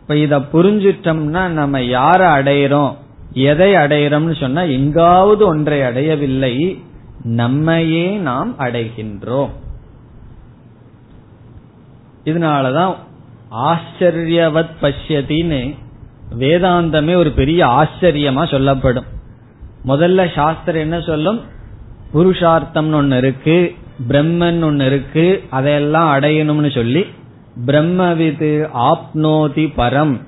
இப்ப 0.00 0.16
இத 0.16 0.38
புரிஞ்சிட்டோம்னா 0.38 1.48
நம்ம 1.48 1.78
யார 1.78 2.20
அடையிறோம்? 2.38 2.94
எதை 3.32 3.72
அடையிறோம்னு 3.72 4.40
சொன்னா 4.40 4.62
எங்காவது 4.62 5.46
ஒன்றை 5.46 5.82
அடையவில்லை. 5.82 6.82
நம்மையே 7.22 8.16
நாம் 8.16 8.58
அடைகின்றோம். 8.58 9.48
இதனாலதான் 12.24 12.94
ஆச்சரியவத் 13.56 14.68
பஷ்யத்தின்னு 14.82 15.76
வேதாந்தமே 16.38 17.14
ஒரு 17.14 17.30
பெரிய 17.30 17.66
ஆச்சரியமா 17.66 18.50
சொல்லப்படும். 18.50 19.04
முதல்ல 19.86 20.34
சாஸ்திரம் 20.34 20.80
என்ன 20.80 21.00
சொல்லும்? 21.00 21.40
புருஷார்த்தம்னு 22.14 22.92
ஒன்னு 22.92 23.16
இருக்கு 23.16 23.74
பிரம்மன் 24.08 24.64
ஒன்னு 24.64 24.86
இருக்கு 24.86 25.44
அதையெல்லாம் 25.50 26.20
அடையணும்னு 26.20 26.74
சொல்லி 26.74 27.06
பிரம்மவிது 27.66 28.68
ஆப்னோதி 28.74 29.72
பரம் 29.76 30.20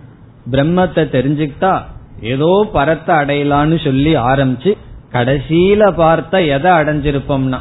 பிரம்மத்தை 0.50 1.04
தெரிஞ்சுக்கிட்டா 1.04 1.82
ஏதோ 2.20 2.68
பரத்தை 2.72 3.16
அடையலான்னு 3.16 3.84
சொல்லி 3.84 4.16
ஆரம்பிச்சு 4.16 4.76
கடைசியில 5.14 5.82
பார்த்த 5.94 6.42
எதை 6.56 6.70
அடைஞ்சிருப்போம்னா 6.80 7.60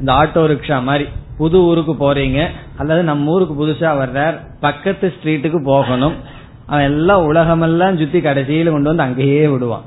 இந்த 0.00 0.12
ஆட்டோ 0.12 0.42
ரிக்ஷா 0.52 0.82
மாதிரி 0.82 1.06
புது 1.38 1.58
ஊருக்கு 1.62 1.94
போறீங்க 1.94 2.40
அல்லது 2.76 3.02
நம்ம 3.02 3.30
ஊருக்கு 3.30 3.54
புதுசா 3.60 3.90
வர்றார் 4.02 4.36
பக்கத்து 4.60 5.06
ஸ்ட்ரீட்டுக்கு 5.14 5.60
போகணும் 5.64 6.16
அவன் 6.66 6.84
எல்லாம் 6.84 7.24
உலகமெல்லாம் 7.24 7.98
சுத்தி 7.98 8.18
கடைசியில 8.18 8.70
கொண்டு 8.70 8.90
வந்து 8.90 9.02
அங்கேயே 9.02 9.46
விடுவான். 9.46 9.86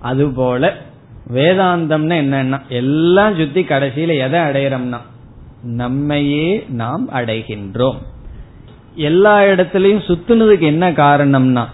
அது 0.00 0.24
போல 0.28 0.72
வேதாந்தம்னா 1.34 2.16
என்னன்னா 2.24 2.58
எல்லாம் 2.68 3.36
சுத்தி 3.36 3.62
கடைசியில 3.62 4.16
எதை 4.26 4.40
அடையிறோம்னா 4.40 5.00
நம்மையே 5.62 6.48
நாம் 6.68 7.04
அடைகின்றோம். 7.12 7.98
எல்லா 8.94 9.40
இடத்திலையும் 9.40 10.06
சுத்துனதுக்கு 10.08 10.66
என்ன 10.72 10.90
காரணம்னா 10.90 11.64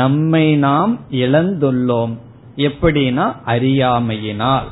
நம்மை 0.00 0.56
நாம் 0.56 1.00
இழந்துள்ளோம். 1.10 2.14
எப்படின்னா 2.56 3.36
அறியாமையினால். 3.46 4.68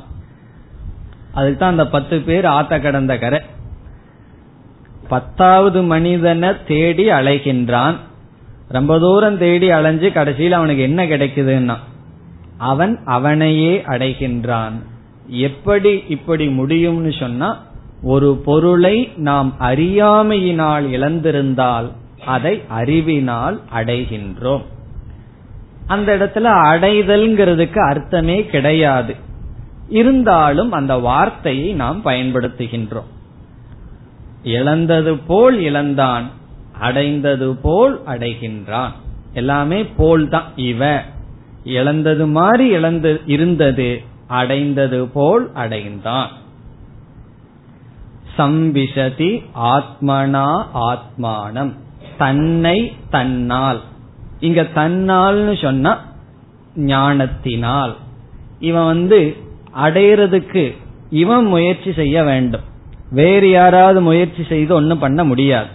அதுதான் 1.32 1.58
தான் 1.58 1.70
அந்த 1.70 1.86
பத்து 1.86 2.20
பேர் 2.20 2.44
ஆத்த 2.44 2.80
கடந்த 2.80 3.18
கரை. 3.18 3.40
பத்தாவது 5.08 5.82
மனிதனை 5.82 6.50
தேடி 6.68 7.08
அலைகின்றான். 7.08 7.96
ரொம்ப 8.68 8.98
தூரம் 8.98 9.38
தேடி 9.38 9.70
அலைஞ்சு 9.70 10.12
கடைசியில் 10.12 10.52
அவனுக்கு 10.52 10.82
என்ன 10.82 11.06
கிடைக்குதுன்னா 11.06 11.76
அவன் 12.58 13.00
அவனையே 13.04 13.82
அடைகின்றான். 13.86 14.72
எப்படி 15.26 16.02
இப்படி 16.08 16.46
முடியும்னு 16.46 17.18
சொன்னா 17.18 17.62
ஒரு 18.02 18.42
பொருளை 18.44 19.12
நாம் 19.16 19.54
அறியாமையினால் 19.60 20.86
இழந்திருந்தால் 20.88 21.92
அதை 22.26 22.62
அறிவினால் 22.68 23.60
அடைகின்றோம். 23.74 24.64
அந்த 25.86 26.16
இடத்துல 26.16 26.46
அடைதல்ங்கிறதுக்கு 26.46 27.78
அர்த்தமே 27.78 28.46
கிடையாது. 28.46 29.14
இருந்தாலும் 29.88 30.72
அந்த 30.72 30.96
வார்த்தையை 30.96 31.72
நாம் 31.72 32.04
பயன்படுத்துகின்றோம். 32.04 33.12
இழந்தது 34.42 35.16
போல் 35.16 35.58
இழந்தான் 35.58 36.30
அடைந்தது 36.80 37.56
போல் 37.56 38.00
அடைகின்றான். 38.06 38.90
எல்லாமே 39.32 39.84
போல் 39.84 40.28
தான் 40.28 40.52
இவ. 40.56 41.02
இழந்தது 41.64 42.26
மாதிரி 42.26 42.68
இழந்து 42.68 43.20
இருந்தது 43.26 44.02
அடைந்தது 44.26 45.08
போல் 45.08 45.50
அடைந்தான். 45.54 46.30
சம்பிசதி 48.38 49.42
ஆத்மனா 49.62 50.66
ஆத்மானம். 50.74 51.72
தன்னை 52.18 52.92
தன்னால். 53.10 53.80
இங்க 54.44 54.62
தன்னால்னு 54.74 55.54
சொன்னா 55.62 55.92
ஞானத்தினால். 56.74 57.94
இவன் 58.60 58.84
வந்து 58.84 59.20
அடையிறதுக்கு 59.84 60.64
இவன் 61.10 61.44
முயற்சி 61.44 61.90
செய்ய 61.92 62.24
வேண்டும். 62.24 62.66
வேறு 63.10 63.48
யாராவது 63.50 64.00
முயற்சி 64.00 64.42
செய்து 64.48 64.72
ஒன்னும் 64.74 64.98
பண்ண 64.98 65.24
முடியாது. 65.24 65.72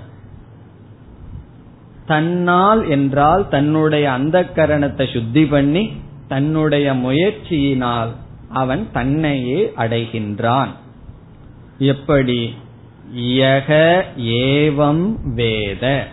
தன்னால் 2.05 2.82
என்றால் 2.89 3.47
தன்னுடைய 3.47 4.05
அந்த 4.11 4.38
கரணத்தை 4.55 5.05
சுத்தி 5.13 5.43
பண்ணி 5.45 5.84
தன்னுடைய 6.28 6.88
முயற்சியினால் 6.93 8.11
அவன் 8.53 8.88
தன்னையே 8.93 9.59
அடைகின்றான். 9.78 10.72
எப்படி? 11.78 12.39
யக 13.17 13.70
ஏவம் 14.41 15.03
வேத. 15.36 16.07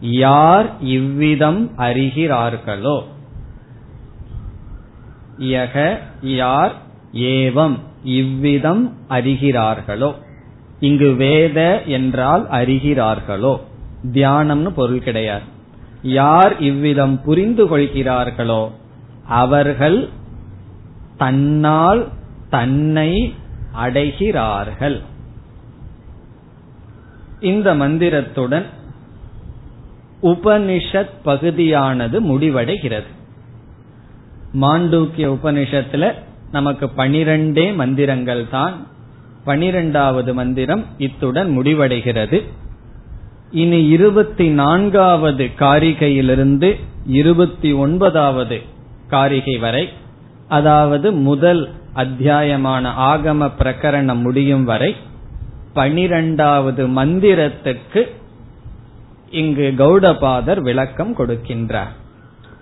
யார் 0.00 0.80
இவ்விதம் 0.80 1.70
அறிகிறார்களோ? 1.78 3.02
யக 5.38 5.98
யார் 6.22 6.72
ஏவம் 7.12 7.78
இவ்விதம் 8.04 8.96
அறிகிறார்களோ? 9.08 10.14
இங்கு 10.80 11.12
வேத 11.12 11.82
என்றால் 11.82 12.48
அறிகிறார்களோ? 12.48 13.60
தியானம்னு 14.12 14.68
பொருள் 14.68 15.02
கிடையாது. 15.02 15.44
யார் 16.02 16.58
இவ்விதம் 16.58 17.22
புரிந்து 17.22 17.66
கொள்கிறார்களோ? 17.66 18.72
அவர்கள் 19.26 20.08
தன்னால் 21.16 22.08
தன்னை 22.50 23.34
அடைகிறார்கள். 23.84 25.02
இந்த 27.40 27.74
மந்திரத்துடன் 27.74 28.66
உபனிஷத் 30.22 31.10
பகுதியானது 31.22 32.20
முடிவடைகிறது. 32.20 33.10
மாண்டூக்கிய 34.60 35.36
உபனிஷத்துல 35.36 36.14
நமக்கு 36.52 36.90
பனிரெண்டே 36.96 37.74
மந்திரங்கள் 37.74 38.48
தான். 38.48 38.86
பனிரெண்டாவது 39.44 40.34
மந்திரம் 40.34 40.84
இத்துடன் 40.98 41.58
முடிவடைகிறது. 41.58 42.44
இனி 43.50 43.86
இருபத்தி 43.86 44.48
நான்காவது 44.48 45.50
காரிகையிலிருந்து 45.58 46.80
இருபத்தி 47.06 47.72
ஒன்பதாவது 47.72 48.62
காரிகை 49.06 49.58
வரை 49.58 49.88
அதாவது 50.48 51.12
முதல் 51.12 51.70
அத்தியாயமான 51.94 52.88
ஆகம 52.98 53.50
பிரகரணம் 53.58 54.20
முடியும் 54.20 54.64
வரை 54.64 54.96
பனிரெண்டாவது 55.72 56.88
மந்திரத்துக்கு 56.88 58.02
இங்கு 59.30 59.74
கௌடபாதர் 59.78 60.60
விளக்கம் 60.60 61.16
கொடுக்கின்றார். 61.16 61.92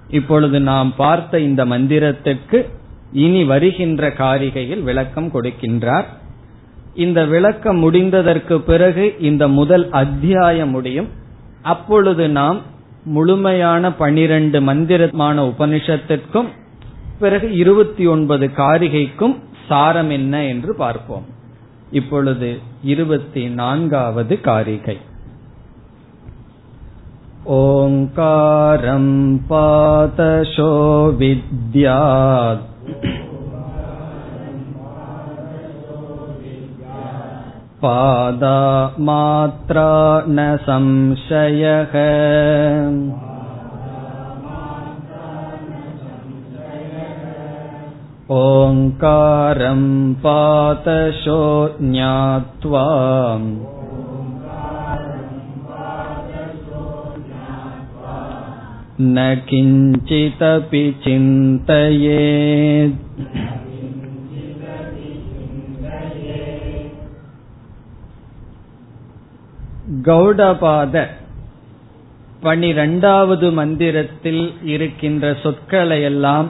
இப்பொழுது 0.08 0.60
நாம் 0.60 0.94
பார்த்த 0.96 1.40
இந்த 1.40 1.64
மந்திரத்துக்கு 1.64 2.68
இனி 3.12 3.44
வருகின்ற 3.44 4.08
காரிகையில் 4.08 4.82
விளக்கம் 4.82 5.30
கொடுக்கின்றார். 5.32 6.04
இந்த 6.94 7.24
விளக்கம் 7.24 7.78
முடிந்ததற்கு 7.84 8.58
பிறகு 8.58 9.14
இந்த 9.18 9.48
முதல் 9.48 9.90
அத்தியாயம் 9.90 10.70
முடியும். 10.70 11.08
அப்பொழுது 11.62 12.28
நாம் 12.28 12.60
முழுமையான 13.04 13.92
பனிரெண்டு 13.92 14.62
மந்திரமான 14.62 15.44
உபனிஷத்திற்கும் 15.44 16.48
பிறகு 17.18 17.56
இருபத்தி 17.56 18.06
ஒன்பது 18.06 18.50
காரிகைக்கும் 18.56 19.36
சாரம் 19.68 20.10
என்ன 20.10 20.44
என்று 20.44 20.74
பார்ப்போம். 20.74 21.24
இப்பொழுது 21.90 22.58
இருபத்தி 22.82 23.48
நான்காவது 23.48 24.40
காரிகை. 24.40 24.98
ओङ्कारं 27.57 29.07
पादशो 29.49 30.71
विद्यात् 31.19 32.69
पादा 37.83 38.59
मात्रा 38.99 39.89
न 40.27 40.45
संशयः 40.67 41.95
ओङ्कारं 48.35 49.81
पातशो 50.23 51.41
ज्ञात्वा 51.81 52.85
न 59.05 59.17
किञ्चिदपि 59.47 60.83
चिन्तयेत् 61.03 62.99
கௌடபாத 70.03 70.95
பனிரெண்டாவது 72.41 73.47
மந்திரத்தில் 73.51 74.43
இருக்கின்ற 74.65 75.25
சொற்களையெல்லாம் 75.43 76.47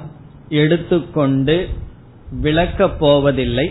எடுத்துக்கொண்டு 0.49 1.56
விளக்கப் 2.41 2.97
போவதில்லை 2.99 3.68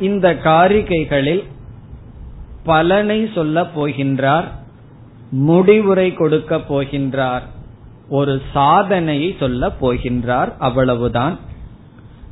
இந்த 0.00 0.26
காரிகைகளில் 0.44 1.44
பலனை 2.64 3.18
சொல்லப் 3.34 3.72
போகின்றார் 3.76 4.48
முடிவுரை 5.29 6.13
கொடுக்க 6.13 6.57
போகின்றார். 6.57 7.41
ஒரு 8.09 8.41
சாதனையை 8.53 9.35
சொல்ல 9.39 9.71
போகின்றார். 9.81 10.57
அவ்வளவுதான். 10.57 11.39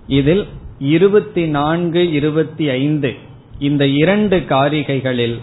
இதில் 0.07 0.47
இருபத்தி 0.79 1.47
நான்கு 1.47 2.11
இருபத்தி 2.11 2.69
ஐந்து 2.69 3.15
இந்த 3.59 3.87
இரண்டு 3.87 4.37
காரிகைகளில் 4.37 5.39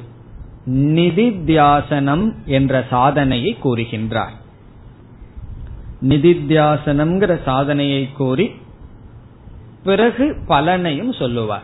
நிதித்தியாசனம் 0.71 2.33
என்ற 2.45 2.85
சாதனையை 2.91 3.57
கூறுகின்றார். 3.65 4.35
நிதித்தியாசனம்ங்கிற 6.09 7.43
சாதனையை 7.45 8.13
கூறி 8.13 8.51
பிறகு 9.85 10.37
பலனையும் 10.49 11.19
சொல்லுவார். 11.19 11.63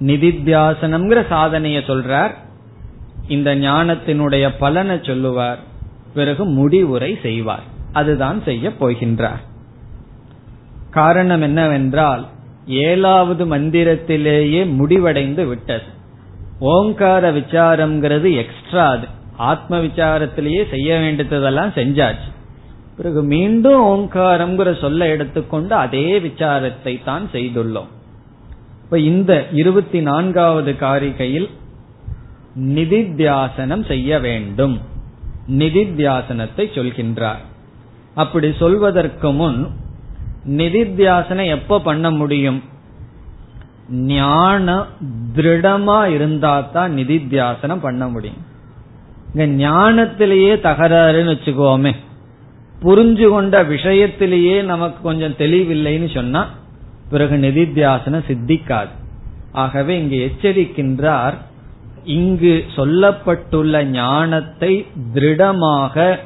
நிதித்தியாசனம்ங்கிற 0.00 1.24
சாதனைய 1.30 1.78
சொல்றார். 1.86 2.30
இந்த 3.28 3.54
ஞானத்தினுடைய 3.54 4.52
பலனை 4.58 4.98
சொல்லுவார். 5.02 5.58
பிறகு 6.14 6.44
முடிவுரை 6.44 7.18
செய்வார். 7.22 7.62
அதுதான் 7.92 8.42
செய்ய 8.42 8.68
போகின்றார். 8.68 9.40
காரணம் 10.90 11.42
என்னவென்றால் 11.42 12.26
ஏழாவது 12.66 13.46
மந்திரத்திலேயே 13.46 14.70
முடிவடைந்து 14.70 15.46
விட்டது. 15.46 15.82
ஓங்கார 16.58 17.32
விசாரம்ங்கிறது 17.32 18.34
எக்ஸ்ட்ரா 18.34 18.88
அது. 18.88 19.06
ஆத்ம 19.36 19.78
விசாரத்திலேயே 19.78 20.70
செய்ய 20.70 20.98
வேண்டியதெல்லாம் 20.98 21.68
செஞ்சாச்சு. 21.68 22.32
பிறகு 22.96 23.22
மீண்டும் 23.22 23.82
ஓங்காரம்ங்கிற 23.84 24.80
சொல்ல 24.80 25.08
எடுத்துக்கொண்டு 25.08 25.74
அதே 25.74 26.18
விசாரத்தை 26.18 27.04
தான் 27.04 27.28
செய்துள்ளோம். 27.32 27.86
இப்ப 28.84 28.98
இந்த 28.98 29.46
இருபத்தி 29.52 30.00
நான்காவது 30.00 30.72
காரிகையில் 30.72 31.50
நிதித்தியாசனம் 32.60 33.86
செய்ய 33.86 34.18
வேண்டும். 34.18 34.80
நிதித்தியாசனத்தை 35.48 36.66
சொல்கின்றார். 36.74 37.42
அப்படி 38.14 38.52
சொல்வதற்கு 38.58 39.32
முன் 39.32 39.68
நிதித்தியாசனம் 40.48 41.46
எப்ப 41.46 41.80
பண்ண 41.80 42.10
முடியும்? 42.10 42.62
ஞானம் 43.90 44.86
திருடமா 45.34 46.06
இருந்தா 46.06 46.60
தான் 46.60 46.96
நிதித்தியாசனம் 46.96 47.80
பண்ண 47.80 48.08
முடியும். 48.08 48.46
இங்க 49.34 49.68
ஞானத்திலேயே 49.68 50.52
தகராறுன்னு 50.54 51.34
வச்சுக்கோமே. 51.34 51.94
புரிஞ்சு 52.82 53.28
கொண்ட 53.28 53.62
விஷயத்திலேயே 53.62 54.62
நமக்கு 54.62 55.02
கொஞ்சம் 55.02 55.32
தெளிவில்லைன்னு 55.32 56.14
சொன்னா 56.14 56.48
பிறகு 57.10 57.36
நிதித்தியாசனம் 57.36 58.24
சித்திக்காது. 58.28 58.88
ஆகவே 59.52 59.98
இங்கு 59.98 60.32
எச்சரிக்கின்றார் 60.32 61.34
இங்கு 62.04 62.64
சொல்லப்பட்டுள்ள 62.76 63.82
ஞானத்தை 63.82 64.86
திருடமாக 65.14 66.18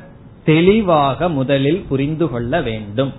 தெளிவாக 0.45 1.29
முதலில் 1.29 1.85
புரிந்து 1.89 2.31
கொள்ள 2.31 2.61
வேண்டும். 2.61 3.13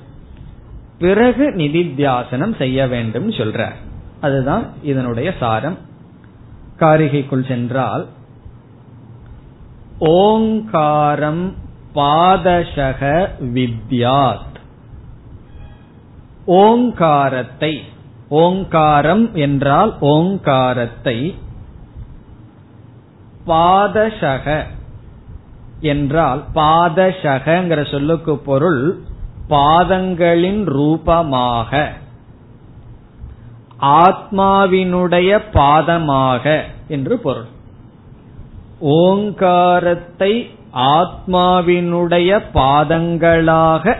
பிறகு 1.00 1.50
நிதித்தியாசனம் 1.50 2.56
செய்ய 2.56 2.88
வேண்டும் 2.88 3.32
சொல்றார். 3.32 3.76
அதுதான் 4.22 4.68
இதனுடைய 4.84 5.34
சாரம். 5.40 5.78
காரிகைக்குள் 6.80 7.48
சென்றால் 7.48 8.08
ஓங்காரம் 10.00 11.54
பாதசக 11.96 13.30
வித்யாத். 13.54 14.38
ஓங்காரத்தை 16.46 17.82
ஓங்காரம் 18.30 19.36
என்றால் 19.36 19.98
ஓங்காரத்தை 20.00 21.36
பாதசக 23.50 24.64
என்றால் 25.82 26.44
பாதசகங்கிற 26.56 27.92
சொல்லுக்கு 27.92 28.38
பொருள் 28.38 29.00
பாதங்களின் 29.50 30.64
ரூபமாக 30.64 31.92
ஆத்மாவினுடைய 33.82 35.42
பாதமாக 35.54 36.62
என்று 36.88 37.20
பொருள். 37.20 37.50
ஓங்காரத்தை 38.80 40.50
ஆத்மாவினுடைய 40.74 42.42
பாதங்களாக 42.54 43.96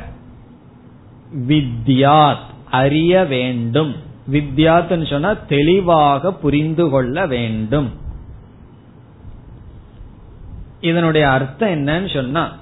வித்யாத் 1.48 2.48
அறிய 2.72 3.24
வேண்டும். 3.26 3.96
வித்யாத் 4.32 5.10
சொன்னா 5.10 5.34
தெளிவாக 5.48 6.34
புரிந்து 6.34 6.90
கொள்ள 6.90 7.26
வேண்டும். 7.26 7.90
இதனுடைய 10.82 11.30
அர்த்தம் 11.30 11.70
என்னன்னு 11.70 12.14
சொன்னா 12.14 12.56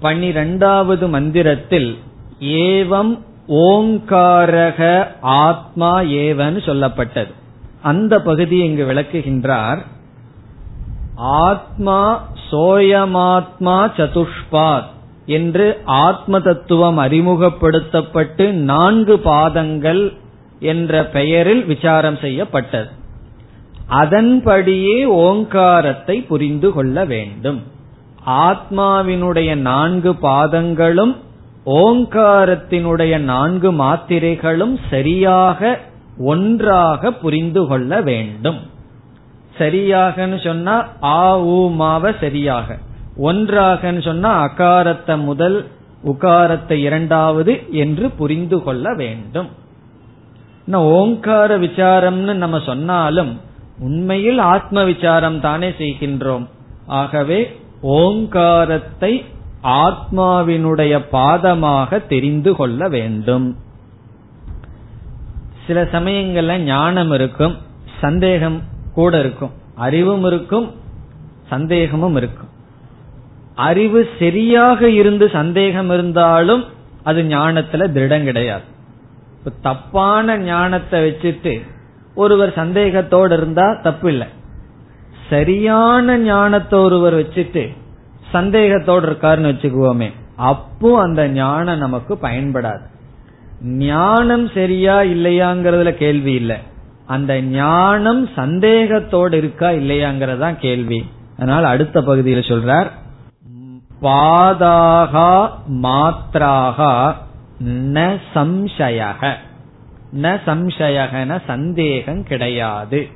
பன்னிரெண்டாவது 0.00 1.08
மந்திரத்தில் 1.08 1.98
ஏவம் 2.40 3.18
ஓங்காரக 3.48 5.06
ஆத்மா 5.20 6.00
ஏவன்னு 6.00 6.60
சொல்லப்பட்டது. 6.66 7.32
அந்த 7.82 8.20
பகுதியை 8.20 8.66
இங்கு 8.66 8.84
விளக்குகின்றார். 8.84 9.78
ஆத்மா 11.14 12.28
சோயமாத்மா 12.50 13.90
சதுஷ்பாத் 13.96 14.88
என்று 15.26 15.80
ஆத்ம 15.84 16.40
தத்துவம் 16.40 16.98
அறிமுகப்படுத்தப்பட்டு 16.98 18.52
நான்கு 18.52 19.18
பாதங்கள் 19.18 20.12
என்ற 20.60 21.04
பெயரில் 21.04 21.64
விசாரம் 21.64 22.16
செய்யப்பட்டது. 22.16 22.88
அதன்படியே 23.88 25.04
ஓங்காரத்தை 25.04 26.22
புரிந்து 26.22 26.72
கொள்ள 26.72 27.04
வேண்டும். 27.04 27.62
ஆத்மாவினுடைய 28.26 29.54
நான்கு 29.54 30.12
பாதங்களும் 30.12 31.16
ஓங்காரத்தினுடைய 31.66 33.18
நான்கு 33.18 33.72
மாத்திரைகளும் 33.72 34.78
சரியாக 34.90 35.78
ஒன்றாக 36.18 37.12
புரிந்து 37.12 37.66
கொள்ள 37.66 38.00
வேண்டும். 38.00 38.58
சரியாகன்னு 39.58 40.44
சொன்னா 40.44 40.88
ஆ 41.02 41.38
ஊமாவ 41.38 42.12
சரியாக. 42.20 42.76
ஒன்றாகன்னு 43.22 44.04
சொன்னா 44.04 44.48
அகாரத்தை 44.48 45.24
முதல் 45.24 45.66
உகாரத்தை 46.04 46.72
இரண்டாவது 46.72 47.62
என்று 47.70 48.10
புரிந்து 48.10 48.62
கொள்ள 48.62 48.94
வேண்டும். 48.94 49.48
ஓங்கார 50.72 51.58
விசாரம்னு 51.58 52.32
நம்ம 52.32 52.58
சொன்னாலும் 52.58 53.40
உண்மையில் 53.78 54.38
ஆத்ம 54.38 54.84
விசாரம் 54.84 55.40
தானே 55.40 55.68
செய்கின்றோம். 55.70 56.46
ஆகவே 56.86 57.60
ஓங்காரத்தை 57.80 59.24
ஆத்மாவினுடைய 59.62 61.04
பாதமாக 61.12 62.06
தெரிந்து 62.06 62.54
கொள்ள 62.54 62.88
வேண்டும். 62.88 63.56
சில 65.66 65.82
சமயங்கள்ல 65.82 66.56
ஞானம் 66.56 67.12
இருக்கும் 67.12 67.56
சந்தேகம் 68.00 68.62
கூட 68.94 69.18
இருக்கும். 69.18 69.50
அறிவும் 69.74 70.24
இருக்கும் 70.24 70.70
சந்தேகமும் 71.48 72.16
இருக்கும். 72.16 72.48
அறிவு 73.54 74.08
சரியாக 74.18 74.90
இருந்து 74.90 75.28
சந்தேகம் 75.28 75.90
இருந்தாலும் 75.90 76.64
அது 77.02 77.22
ஞானத்துல 77.22 77.88
திருடம் 77.96 78.24
கிடையாது. 78.24 78.66
தப்பான 79.62 80.36
ஞானத்தை 80.38 81.10
வச்சுட்டு 81.10 81.52
ஒருவர் 82.22 82.52
சந்தேகத்தோடு 82.60 83.34
இருந்தா 83.38 83.66
தப்பு 83.86 84.08
இல்லை 84.12 84.28
சரியான 85.30 86.16
ஞானத்தை 86.28 86.76
ஒருவர் 86.78 87.16
வச்சுட்டு 87.20 87.64
சந்தேகத்தோடு 88.34 89.04
இருக்காருன்னு 89.08 89.50
வச்சுக்குவோமே 89.52 90.08
அப்போ 90.50 90.90
அந்த 91.02 91.22
ஞானம் 91.36 91.82
நமக்கு 91.84 92.14
பயன்படாது. 92.22 92.84
ஞானம் 93.84 94.46
சரியா 94.56 94.96
இல்லையாங்கிறதுல 95.14 95.90
கேள்வி 96.02 96.32
இல்லை. 96.32 96.58
அந்த 97.06 97.32
ஞானம் 97.54 98.22
சந்தேகத்தோடு 98.36 99.36
இருக்கா 99.36 99.68
இல்லையாங்கிறதா 99.80 100.50
கேள்வி. 100.58 101.00
அதனால 101.38 101.62
அடுத்த 101.68 102.02
பகுதியில் 102.02 102.50
சொல்றார் 102.50 102.88
பாதாகா 104.02 105.30
மாத்ராகா 105.84 106.92
ந 107.94 108.04
சம்சயக. 108.34 109.22
ந 110.16 110.40
சம்சயகன 110.46 111.40
சந்தேகம் 111.46 112.22
கிடையாது. 112.22 113.08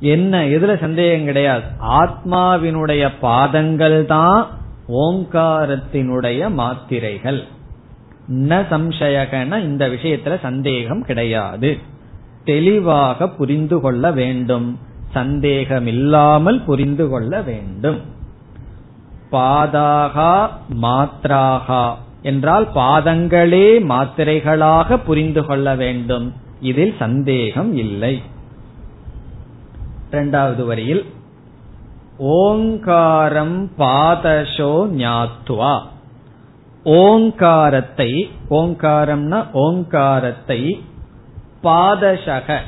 என்ன 0.00 0.44
எதுல 0.44 0.80
சந்தேகம் 0.80 1.24
கிடையாது? 1.24 1.64
ஆத்மாவினுடைய 1.80 3.10
பாதங்கள் 3.20 4.06
தான் 4.06 4.46
ஓங்காரத்தினுடைய 4.88 6.50
மாத்திரைகள். 6.50 7.42
ந 8.32 8.64
சம்சயகன 8.70 9.60
இந்த 9.60 9.88
விஷயத்துல 9.88 10.40
சந்தேகம் 10.40 11.02
கிடையாது. 11.02 11.78
தெளிவாக 12.44 13.28
புரிந்து 13.28 13.80
கொள்ள 13.80 14.12
வேண்டும். 14.12 14.78
சந்தேகம் 15.12 15.86
இல்லாமல் 15.86 16.62
புரிந்து 16.62 17.08
கொள்ள 17.08 17.42
வேண்டும். 17.42 18.00
பாதாகா 19.32 20.48
மாத்ராகா. 20.82 21.94
என்றால் 22.22 22.66
பாதங்களே 22.74 23.66
மாத்திரைகளாக 23.88 24.96
புரிந்து 24.96 25.46
கொள்ள 25.46 25.74
வேண்டும். 25.74 26.32
இதில் 26.60 26.94
சந்தேகம் 26.98 27.76
இல்லை. 27.76 28.22
இரண்டாவது 30.10 30.64
வரியில் 30.64 31.04
ஓங்காரம் 32.18 33.70
பாதசோ 33.78 34.74
ஞாத்வா. 34.96 35.74
ஓங்காரத்தை 36.84 38.30
ஓங்காரம்னா 38.50 39.46
ஓங்காரத்தை 39.52 40.84
பாதசக 41.62 42.58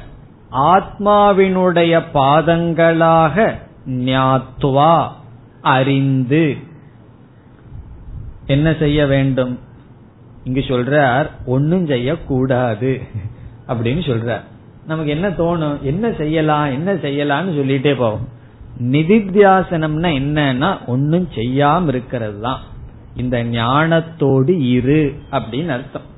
ஆத்மாவினுடைய 0.50 2.02
பாதங்களாக 2.14 3.55
ஞாத்வா 3.88 5.07
அறிந்து 5.62 6.57
என்ன 8.47 8.74
செய்ய 8.78 9.07
வேண்டும்? 9.07 9.59
இங்கு 10.45 10.61
சொல்றார் 10.61 11.26
ஒன்னும் 11.47 11.86
செய்யக்கூடாது. 11.86 13.01
அப்படின்னு 13.68 14.11
சொல்றார். 14.11 14.40
நமக்கு 14.86 15.11
என்ன 15.11 15.28
தோணும்? 15.28 15.80
என்ன 15.80 16.12
செய்யலாம்? 16.12 16.64
என்ன 16.64 16.95
செய்யலாம்னு 16.95 17.55
சொல்லிட்டே 17.55 17.97
போவோம். 17.97 18.28
நிதித்தியாசனம்னா 18.82 20.09
என்னன்னா 20.12 20.86
ஒன்னும் 20.86 21.28
செய்யாம 21.34 21.88
இருக்கிறது 21.88 22.40
தான். 22.40 22.61
இந்த 23.16 23.45
ஞானத்தோடு 23.45 24.68
இரு. 24.68 25.14
அப்படின்னு 25.30 25.68
அர்த்தம். 25.68 26.12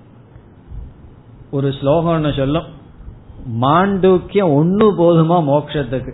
ஒரு 1.50 1.68
ஸ்லோகம்னு 1.68 2.36
சொல்லும். 2.36 2.74
மாண்டூக்கியம் 3.60 4.54
ஒன்னு 4.54 4.92
போதுமா 4.92 5.44
மோக்ஷத்துக்கு? 5.44 6.12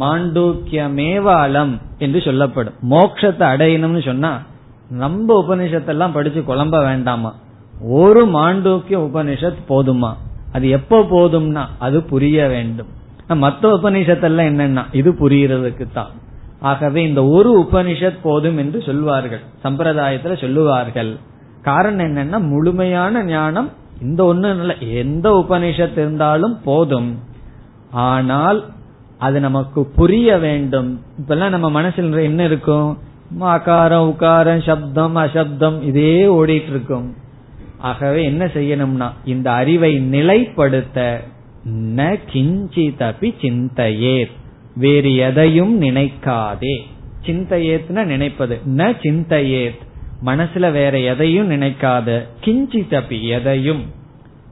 மாண்டூக்கியமேவ 0.00 1.22
அலம் 1.22 1.78
என்று 1.98 2.20
சொல்லப்படும். 2.20 2.74
மோக்ஷத்தை 2.90 3.44
அடையணும்னு 3.54 4.04
சொன்னா 4.04 4.42
நம்ம 4.90 5.44
உபனிஷத்தெல்லாம் 5.48 6.12
படிச்சு 6.12 6.40
குழம்ப 6.40 6.84
வேண்டாமா? 6.84 7.34
ஒரு 7.80 8.26
மாண்டோக்கிய 8.26 8.98
உபனிஷத் 8.98 9.56
போதுமா? 9.68 10.12
அது 10.52 10.68
எப்ப 10.68 11.00
போதும்னா 11.00 11.64
அது 11.78 12.02
புரிய 12.02 12.46
வேண்டும். 12.46 12.86
மற்ற 13.28 13.78
உபனிஷத்தெல்லாம் 13.78 14.50
என்னன்னா 14.50 14.84
இது 14.92 15.12
புரியறதுக்கு 15.12 15.86
தான் 15.92 16.10
ஆகவே 16.60 17.02
இந்த 17.02 17.24
ஒரு 17.24 17.68
உபனிஷத் 17.70 18.18
போதும் 18.22 18.58
என்று 18.58 18.82
சொல்வார்கள். 18.82 19.40
சம்பிரதாயத்துல 19.64 20.40
சொல்லுவார்கள். 20.40 21.16
காரணம் 21.62 22.06
என்னன்னா 22.06 22.48
முழுமையான 22.48 23.24
ஞானம் 23.24 23.70
இந்த 24.00 24.34
ஒண்ணு 24.34 24.90
எந்த 24.92 25.44
உபனிஷத் 25.48 25.92
இருந்தாலும் 25.92 26.60
போதும். 26.64 27.18
ஆனால் 27.90 28.64
அது 29.18 29.40
நமக்கு 29.40 29.84
புரிய 29.84 30.38
வேண்டும். 30.38 31.00
இப்பெல்லாம் 31.20 31.48
நம்ம 31.48 31.70
மனசில் 31.70 32.12
என்ன 32.12 32.44
இருக்கும்? 32.44 32.98
அகாரம் 33.40 34.14
உகாரம் 34.16 34.62
சப்தம் 34.62 35.16
அசப்தம் 35.16 35.82
இதே 35.82 36.26
ஓடிட்டு 36.26 36.68
இருக்கும் 36.68 37.14
ஆகவே 37.78 38.24
என்ன 38.24 38.44
செய்யணும்னா 38.44 39.12
இந்த 39.24 39.52
அறிவை 39.52 39.98
நிலைப்படுத்த 39.98 41.20
ந 41.96 42.18
கிஞ்சிதபி 42.32 43.34
சிந்தையே 43.40 44.26
வேறு 44.76 45.16
எதையும் 45.16 45.82
நினைக்காதே. 45.82 46.80
சிந்தையேத்னா 47.26 48.04
நினைப்பது. 48.04 48.60
ந 48.76 48.96
சிந்தையேத். 49.02 49.78
மனசுல 50.24 50.72
வேற 50.72 50.98
எதையும் 50.98 51.50
நினைக்காத 51.50 52.22
கிஞ்சிதபி 52.44 53.22
எதையும். 53.22 53.82